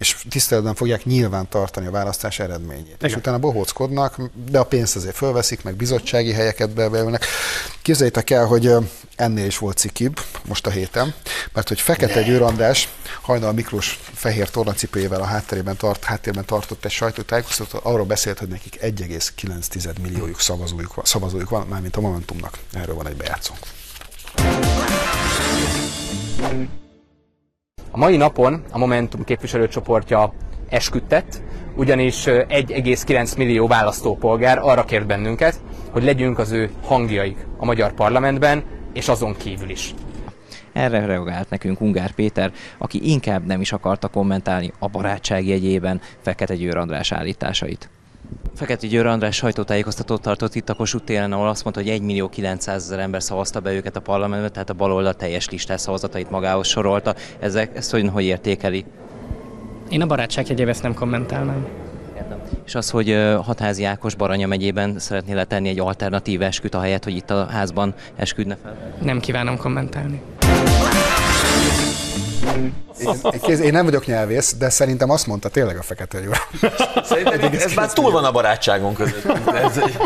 [0.00, 2.96] és tiszteletben fogják nyilván tartani a választás eredményét.
[2.98, 3.18] És Igen.
[3.18, 4.16] utána bohóckodnak,
[4.50, 7.26] de a pénzt azért fölveszik, meg bizottsági helyeket bevelnek.
[7.82, 8.72] Képzeljétek el, hogy
[9.16, 11.14] ennél is volt cikibb most a héten,
[11.52, 12.88] mert hogy Fekete Győr András
[13.20, 18.78] Hajnal Miklós fehér tornacipőjével a hátterében, tart, háttérben tartott egy sajtótájékoztatót, arról beszélt, hogy nekik
[18.82, 22.58] 1,9 milliójuk szavazójuk van, szavazójuk van, mármint a Momentumnak.
[22.72, 23.58] Erről van egy bejátszónk.
[27.90, 30.32] A mai napon a Momentum képviselőcsoportja
[30.68, 31.42] esküdtett,
[31.76, 35.60] ugyanis ö, 1,9 millió választópolgár arra kért bennünket,
[35.90, 39.94] hogy legyünk az ő hangjaik a magyar parlamentben, és azon kívül is.
[40.72, 46.54] Erre reagált nekünk Ungár Péter, aki inkább nem is akarta kommentálni a barátság jegyében Fekete
[46.54, 47.90] Győr András állításait.
[48.54, 52.28] Fekete Győr András sajtótájékoztatót tartott itt a Kossuth téren, ahol azt mondta, hogy 1 millió
[52.28, 56.66] 900 ezer ember szavazta be őket a parlamentbe, tehát a baloldal teljes listás szavazatait magához
[56.66, 57.14] sorolta.
[57.38, 58.84] Ezek, ezt hogy, hogy értékeli?
[59.88, 61.66] Én a barátság jegyével ezt nem kommentálnám.
[62.64, 67.30] És az, hogy Hatházi Ákos Baranya megyében szeretné letenni egy alternatív esküt, ahelyett, hogy itt
[67.30, 68.76] a házban esküdne fel?
[69.02, 70.20] Nem kívánom kommentálni.
[73.32, 76.40] Én, kéz, én nem vagyok nyelvész, de szerintem azt mondta tényleg a Fekete Győr.
[77.04, 79.24] Szerintem ez már túl van a barátságon között.
[79.54, 79.98] Ez egy...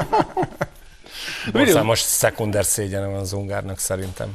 [1.53, 4.29] Most, most szekunder szégyene van az ungárnak szerintem.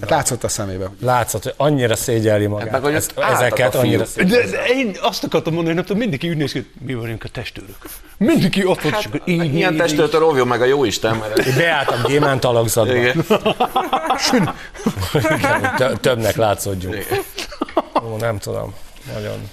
[0.00, 0.90] Hát látszott a szemébe.
[1.00, 2.70] Látszott, hogy annyira szégyeli magát.
[2.70, 4.28] meg, hogy Ezt, ezeket annyira fiúk.
[4.28, 7.28] De, én azt akartam mondani, hogy nem tudom, mindenki úgy néz ki, mi vagyunk a
[7.28, 7.76] testőrök.
[8.16, 9.78] Mindenki ott és akkor így, így, Ilyen így.
[9.78, 12.94] testőtől óvjon meg a jó Isten, mert Én beálltam gyémánt alakzatba.
[12.96, 13.24] Igen.
[15.38, 17.06] Igen, tö- többnek látszódjunk.
[18.04, 18.74] Ó, nem tudom.
[19.12, 19.48] Nagyon.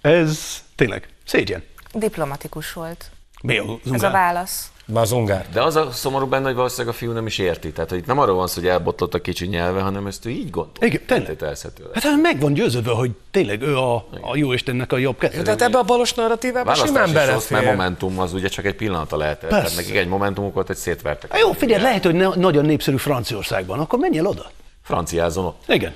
[0.00, 1.62] Ez tényleg szégyen.
[1.94, 3.10] diplomatikus volt.
[3.42, 4.12] Mi a Ez a zungár?
[4.12, 4.70] válasz.
[4.86, 5.46] Már az ungár.
[5.52, 7.72] De az a szomorú benne, hogy valószínűleg a fiú nem is érti.
[7.72, 10.30] Tehát, hogy itt nem arról van szó, hogy elbotlott a kicsi nyelve, hanem ezt ő
[10.30, 10.72] így gondol.
[10.80, 11.36] Igen, tényleg.
[11.94, 15.42] Hát hát meg van győződve, hogy tényleg ő a, a jó Istennek a jobb kezű.
[15.42, 17.64] Tehát ebbe a balos narratívában simán sossz, mert belefér.
[17.64, 19.40] Momentum az ugye csak egy pillanata lehet.
[19.40, 19.76] Tehát Persze.
[19.80, 21.38] nekik egy Momentumuk volt, egy szétvertek.
[21.38, 24.50] Jó, figyelj, lehet, hogy ne, nagyon népszerű Franciaországban, akkor menjél oda.
[24.82, 25.62] Franciázon ott.
[25.68, 25.94] Igen.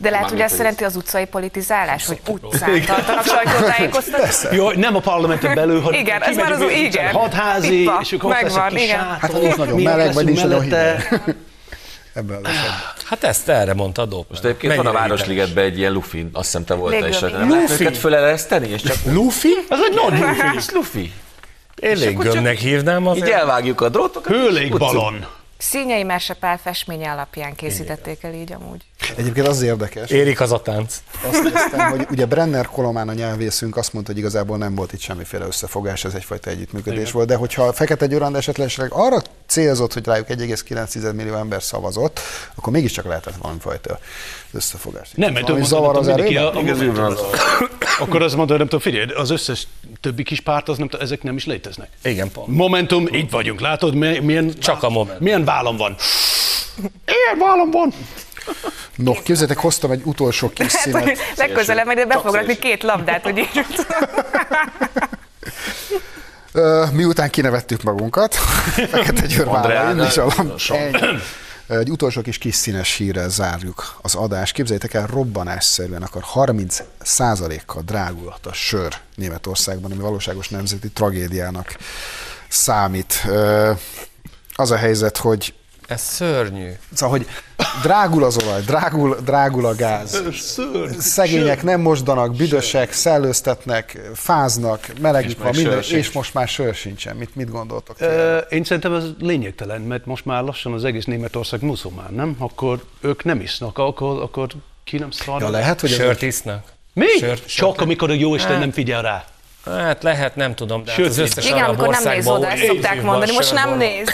[0.00, 4.52] De lehet, hogy hogy szerint az utcai politizálás, hogy utcán tartanak sajtótájékoztatót?
[4.52, 7.14] Jó, nem a parlamenten belül, hanem Igen, ez már az kimegyünk igen.
[7.62, 8.98] Itt van, és akkor megvan, igen.
[8.98, 10.72] sátor, Hát, nincs nagyon meleg, vagy nincs nagyon.
[12.14, 12.50] Ebben az.
[13.04, 14.24] Hát ezt erre mondta a Dob.
[14.28, 17.20] Most egyébként van a Városligetben egy ilyen lufi, azt hiszem te voltál is.
[17.20, 19.48] Lehet őket fölereszteni, és csak Luffy?
[19.68, 20.56] Az egy nagy lufi.
[20.56, 21.12] Ez lufi.
[21.76, 23.30] Én léggömnek hívnám Így azért.
[23.30, 24.32] elvágjuk a drótokat.
[24.32, 25.26] Hőlégballon.
[25.58, 28.80] Színyei Mersepál festménye alapján készítették el így amúgy.
[29.16, 30.10] Egyébként az érdekes.
[30.10, 31.02] Érik az a tánc.
[31.30, 35.00] Azt néztem, hogy ugye Brenner Kolomán a nyelvészünk azt mondta, hogy igazából nem volt itt
[35.00, 37.12] semmiféle összefogás, ez egyfajta együttműködés Igen.
[37.12, 42.20] volt, de hogyha a Fekete Győr esetleg arra célzott, hogy rájuk 1,9 millió ember szavazott,
[42.54, 43.98] akkor mégiscsak lehetett valamifajta
[44.52, 45.08] összefogás.
[45.14, 47.16] Nem, mert Valami zavar az erőben?
[48.00, 49.66] Akkor azt mondta, nem tudom, figyelj, az összes
[50.00, 51.88] többi kis párt, az nem tudom, ezek nem is léteznek.
[52.04, 52.48] Igen, pont.
[52.48, 55.22] Momentum, itt vagyunk, látod, mi- milyen, Csak a Momentum.
[55.24, 55.96] milyen vállam van.
[57.06, 57.92] Ilyen vállam van.
[58.96, 61.18] No, képzeljétek, hoztam egy utolsó kis Hát, színet.
[61.36, 63.64] legközelebb majd be fog két labdát, hogy így
[66.92, 68.34] Miután kinevettük magunkat,
[68.90, 70.32] Fekete Győr de- és a.
[71.66, 74.52] Egy utolsó kis kis színes hírrel zárjuk az adást.
[74.54, 81.76] Képzeljétek el, robbanásszerűen akar 30% kal drágulhat a sör Németországban, ami valóságos nemzeti tragédiának
[82.48, 83.26] számít.
[84.54, 85.54] Az a helyzet, hogy
[85.90, 86.70] Ez szörnyű.
[86.92, 87.26] Szóval, hogy
[87.82, 90.22] drágul az olaj, drágul, drágul a gáz.
[90.98, 96.06] Szegények nem mosdanak, büdösek, szellőztetnek, fáznak, melegük És van, már minden, sör sincs.
[96.06, 97.16] és most már sör sincsen.
[97.16, 97.96] Mit, mit gondoltok?
[98.00, 102.34] Ö, Én szerintem ez lényegtelen, mert most már lassan az egész Németország muszulmán, nem?
[102.38, 104.48] Akkor ők nem isznak, akkor, akkor
[104.84, 105.40] ki nem szar.
[105.40, 106.64] Ja, lehet, hogy Sört isznak?
[106.92, 107.06] Mi?
[107.18, 108.60] Sört- Csak sört- amikor a jó Isten Hát.
[108.60, 109.24] nem figyel rá.
[109.64, 112.50] Hát lehet, nem tudom, de hát Sőt, az összes Igen, arab amikor nem néz oda,
[112.50, 114.08] ezt szokták mondani, most nem néz.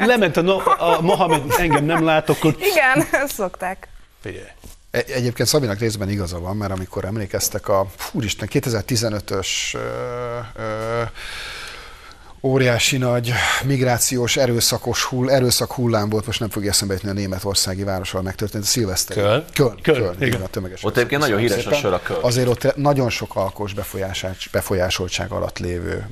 [0.00, 3.88] Lement a, no, a Mohamed, engem nem lát, akkor Igen, ezt szokták.
[4.22, 4.46] figyelj.
[4.90, 9.78] Egy- Egyébként Szabinak részben igaza van, mert amikor emlékeztek a, úristen, 2015-ös ö,
[10.62, 11.02] ö,
[12.46, 13.32] óriási nagy
[13.64, 18.64] migrációs erőszakos hull, erőszak hullám volt, most nem fogja eszembe jutni a németországi városval megtörtént,
[18.64, 19.16] a szilveszter.
[19.16, 19.44] Köln?
[19.54, 20.28] Köln, Köln, Köln, igen.
[20.28, 20.40] igen.
[20.40, 22.22] a tömeges Ott egyébként nagyon híres a sör a Köln.
[22.22, 23.74] Azért ott nagyon sok alkos
[24.52, 26.08] befolyásoltság alatt lévő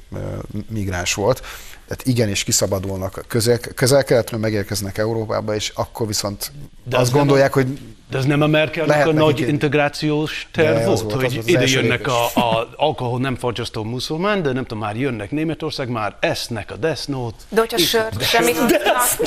[0.69, 1.43] migráns volt.
[1.89, 6.53] Tehát igenis kiszabadulnak közel, közel-keletről, megérkeznek Európába, és akkor viszont
[6.85, 7.79] De azt az nem gondolják, a- hogy
[8.11, 11.21] De ez nem a Merkelnek Lehet a nagy egy- integrációs terv az volt, volt, az
[11.21, 12.13] hogy az ide első jönnek lépés.
[12.35, 16.77] a, a alkohol nem fogyasztó muszulmán, de nem tudom, már jönnek Németország, már esznek a
[16.77, 17.35] desznót.
[17.49, 18.57] De hogyha sört semmit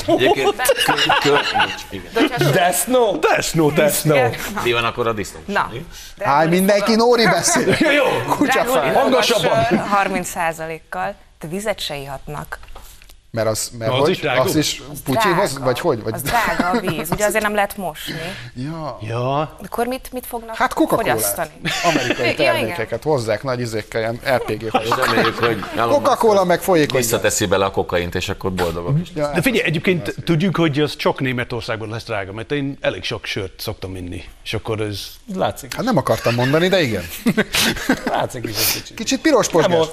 [0.06, 0.54] Egyébként
[0.84, 1.44] Köln- Köln-
[1.90, 2.04] igen.
[2.12, 2.52] De hogyha sört...
[2.54, 3.28] Death Note?
[3.28, 4.22] Death Note, Death Igen.
[4.24, 4.36] Note.
[4.64, 5.38] Mi van akkor a disznó?
[5.46, 5.70] Na.
[6.18, 7.76] Háj, mindenki Nóri beszél.
[7.78, 8.94] Jó, Kutyafáj.
[8.94, 9.66] Hangasabban.
[10.04, 12.58] 30%-kal, de vizet se ihatnak.
[13.30, 14.40] Mert az, mert Na, az hogy, is drága.
[14.40, 15.64] az is Putyinhoz, Drága.
[15.64, 16.02] vagy hogy?
[16.02, 16.12] Vagy...
[16.14, 18.14] Az drága a víz, ugye azért nem lehet mosni.
[18.54, 18.98] Ja.
[19.02, 21.50] Ja, Akkor mit, mit fognak Hát coca fogyasztani?
[21.84, 24.70] Amerikai Ja, termékeket hozzák nagy izékkel, ilyen RPG
[25.76, 26.92] Coca-Cola meg folyik.
[26.92, 29.08] visszateszi bele a kokaint, és akkor boldogok is.
[29.14, 33.24] Ja, de figyelj, egyébként tudjuk, hogy ez csak Németországban lesz drága, mert én elég sok
[33.24, 35.00] sört szoktam inni, és akkor ez...
[35.34, 35.74] Látszik.
[35.74, 37.02] Hát nem akartam mondani, de igen.
[38.04, 38.96] Látszik is egy kicsit.
[38.96, 39.86] Kicsit piros posgás.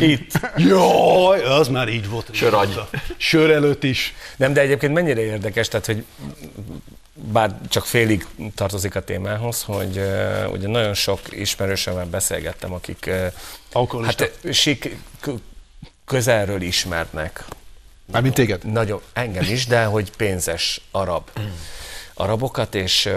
[0.00, 0.30] Itt.
[0.56, 2.28] Jaj, az már így volt.
[2.50, 2.80] Söragy.
[3.16, 4.14] Sör előtt is.
[4.36, 6.04] Nem, de egyébként mennyire érdekes, tehát hogy
[7.12, 13.32] bár csak félig tartozik a témához, hogy uh, ugye nagyon sok ismerősömmel beszélgettem, akik uh,
[13.72, 14.24] Alkoholista.
[14.24, 14.96] hát sik,
[16.04, 17.44] közelről ismernek.
[18.12, 18.72] Mármint téged.
[18.72, 21.30] Nagyon, engem is, de hogy pénzes arab
[22.14, 23.08] arabokat, és,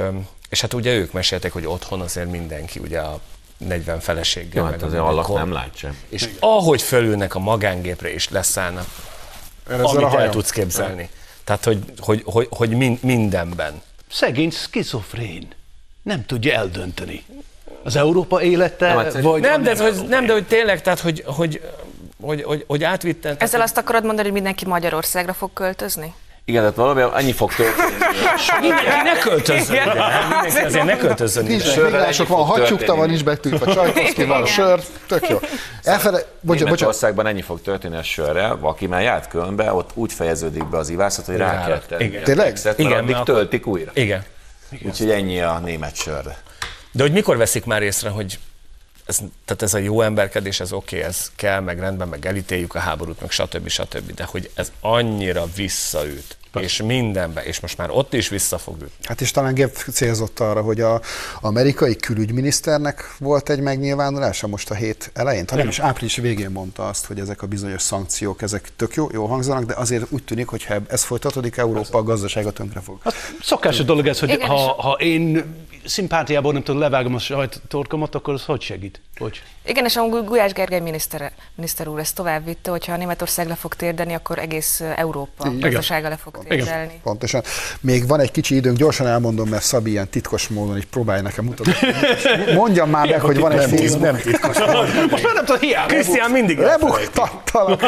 [0.49, 3.19] és hát ugye ők meséltek, hogy otthon azért mindenki ugye a
[3.57, 4.63] 40 feleséggel.
[4.63, 5.93] Jó, hát azért kor- nem látja.
[6.09, 8.85] És ahogy fölülnek a magángépre és leszállnak,
[9.67, 11.09] Ezzel a amit el tudsz képzelni.
[11.43, 13.81] Tehát, hogy, hogy, hogy, hogy min- mindenben.
[14.09, 15.47] Szegény skizofrén.
[16.01, 17.25] Nem tudja eldönteni.
[17.83, 21.23] Az Európa élete, Nem, hát vagy Nem, de, hogy, nem, de hogy tényleg, tehát, hogy,
[21.25, 21.61] hogy,
[22.21, 23.35] hogy, hogy, hogy átvitten.
[23.39, 26.13] Ezzel azt akarod mondani, hogy mindenki Magyarországra fog költözni?
[26.45, 27.91] Igen, tehát valóban annyi fog történni.
[28.59, 30.03] Mindenki ne költözzön ide.
[30.41, 31.51] Mindenki azért ne költözzön ide.
[31.51, 35.39] Nincs Sörrel migránsok, együtt van hattyúkta, van nincs betűtve, Csajkovszki, van sör, tök jó.
[35.83, 36.17] Elfele...
[36.17, 36.63] Bocsánat, bocsánat.
[36.63, 40.89] Németországban ennyi fog történni a sörrel, aki már járt Kölnbe, ott úgy fejeződik be az
[40.89, 42.09] ivászat, hogy rá kell tenni.
[42.09, 42.57] Tényleg?
[42.75, 43.91] Igen, addig töltik újra.
[43.93, 44.23] Igen.
[44.85, 46.37] Úgyhogy ennyi a német sörre.
[46.91, 48.39] De hogy mikor veszik már észre, hogy
[49.05, 52.75] ez, tehát ez a jó emberkedés, ez oké, okay, ez kell, meg rendben, meg elítéljük
[52.75, 53.67] a háborút, meg stb.
[53.67, 54.13] stb.
[54.13, 58.91] De hogy ez annyira visszaüt, és mindenbe, és most már ott is vissza fog ütni.
[59.03, 61.01] Hát és talán Gebb célzott arra, hogy a
[61.41, 67.05] amerikai külügyminiszternek volt egy megnyilvánulása most a hét elején, talán is április végén mondta azt,
[67.05, 70.63] hogy ezek a bizonyos szankciók, ezek tök jó, jó hangzanak, de azért úgy tűnik, hogy
[70.63, 73.01] ha ez folytatódik, Európa a gazdasága tönkre fog.
[73.41, 78.15] Szokásos dolog ez, hogy Igen, ha, ha én szimpátiából nem tudom, levágom a sajt torkomat,
[78.15, 79.01] akkor az hogy segít?
[79.17, 79.41] Hogy?
[79.65, 83.73] Igen, és amúgy Gulyás Gergely miniszter, miniszter úr ezt tovább vitte, hogyha Németország le fog
[83.73, 85.59] térdeni, akkor egész Európa Igen.
[85.59, 86.99] gazdasága le fog térdelni.
[87.03, 87.41] Pontosan.
[87.79, 91.45] Még van egy kicsi időnk, gyorsan elmondom, mert Szabi ilyen titkos módon így próbálja nekem
[91.45, 91.73] mutatni.
[92.55, 94.01] Mondjam már meg, hogy van egy Facebook.
[94.01, 94.57] Nem titkos.
[95.09, 95.87] Most már nem tudom, hiába.
[95.87, 96.57] Krisztián mindig.
[96.57, 97.81] Lebuktattalak.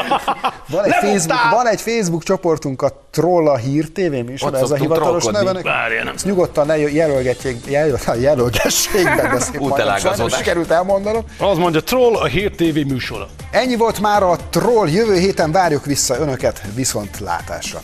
[0.67, 4.71] Van egy, Facebook, van egy Facebook csoportunk, a Troll a Hír TV műsor, Ott ez
[4.71, 5.61] a hivatalos neve.
[5.61, 6.15] Várjál, nem.
[6.23, 11.23] Nyugodtan ne jelölgetjék, jelöl, jelölgessék be, de szép majdnem sikerült elmondanom.
[11.39, 13.27] Az mondja, Troll a Hír TV műsora.
[13.51, 17.81] Ennyi volt már a Troll, jövő héten várjuk vissza önöket viszont látásra.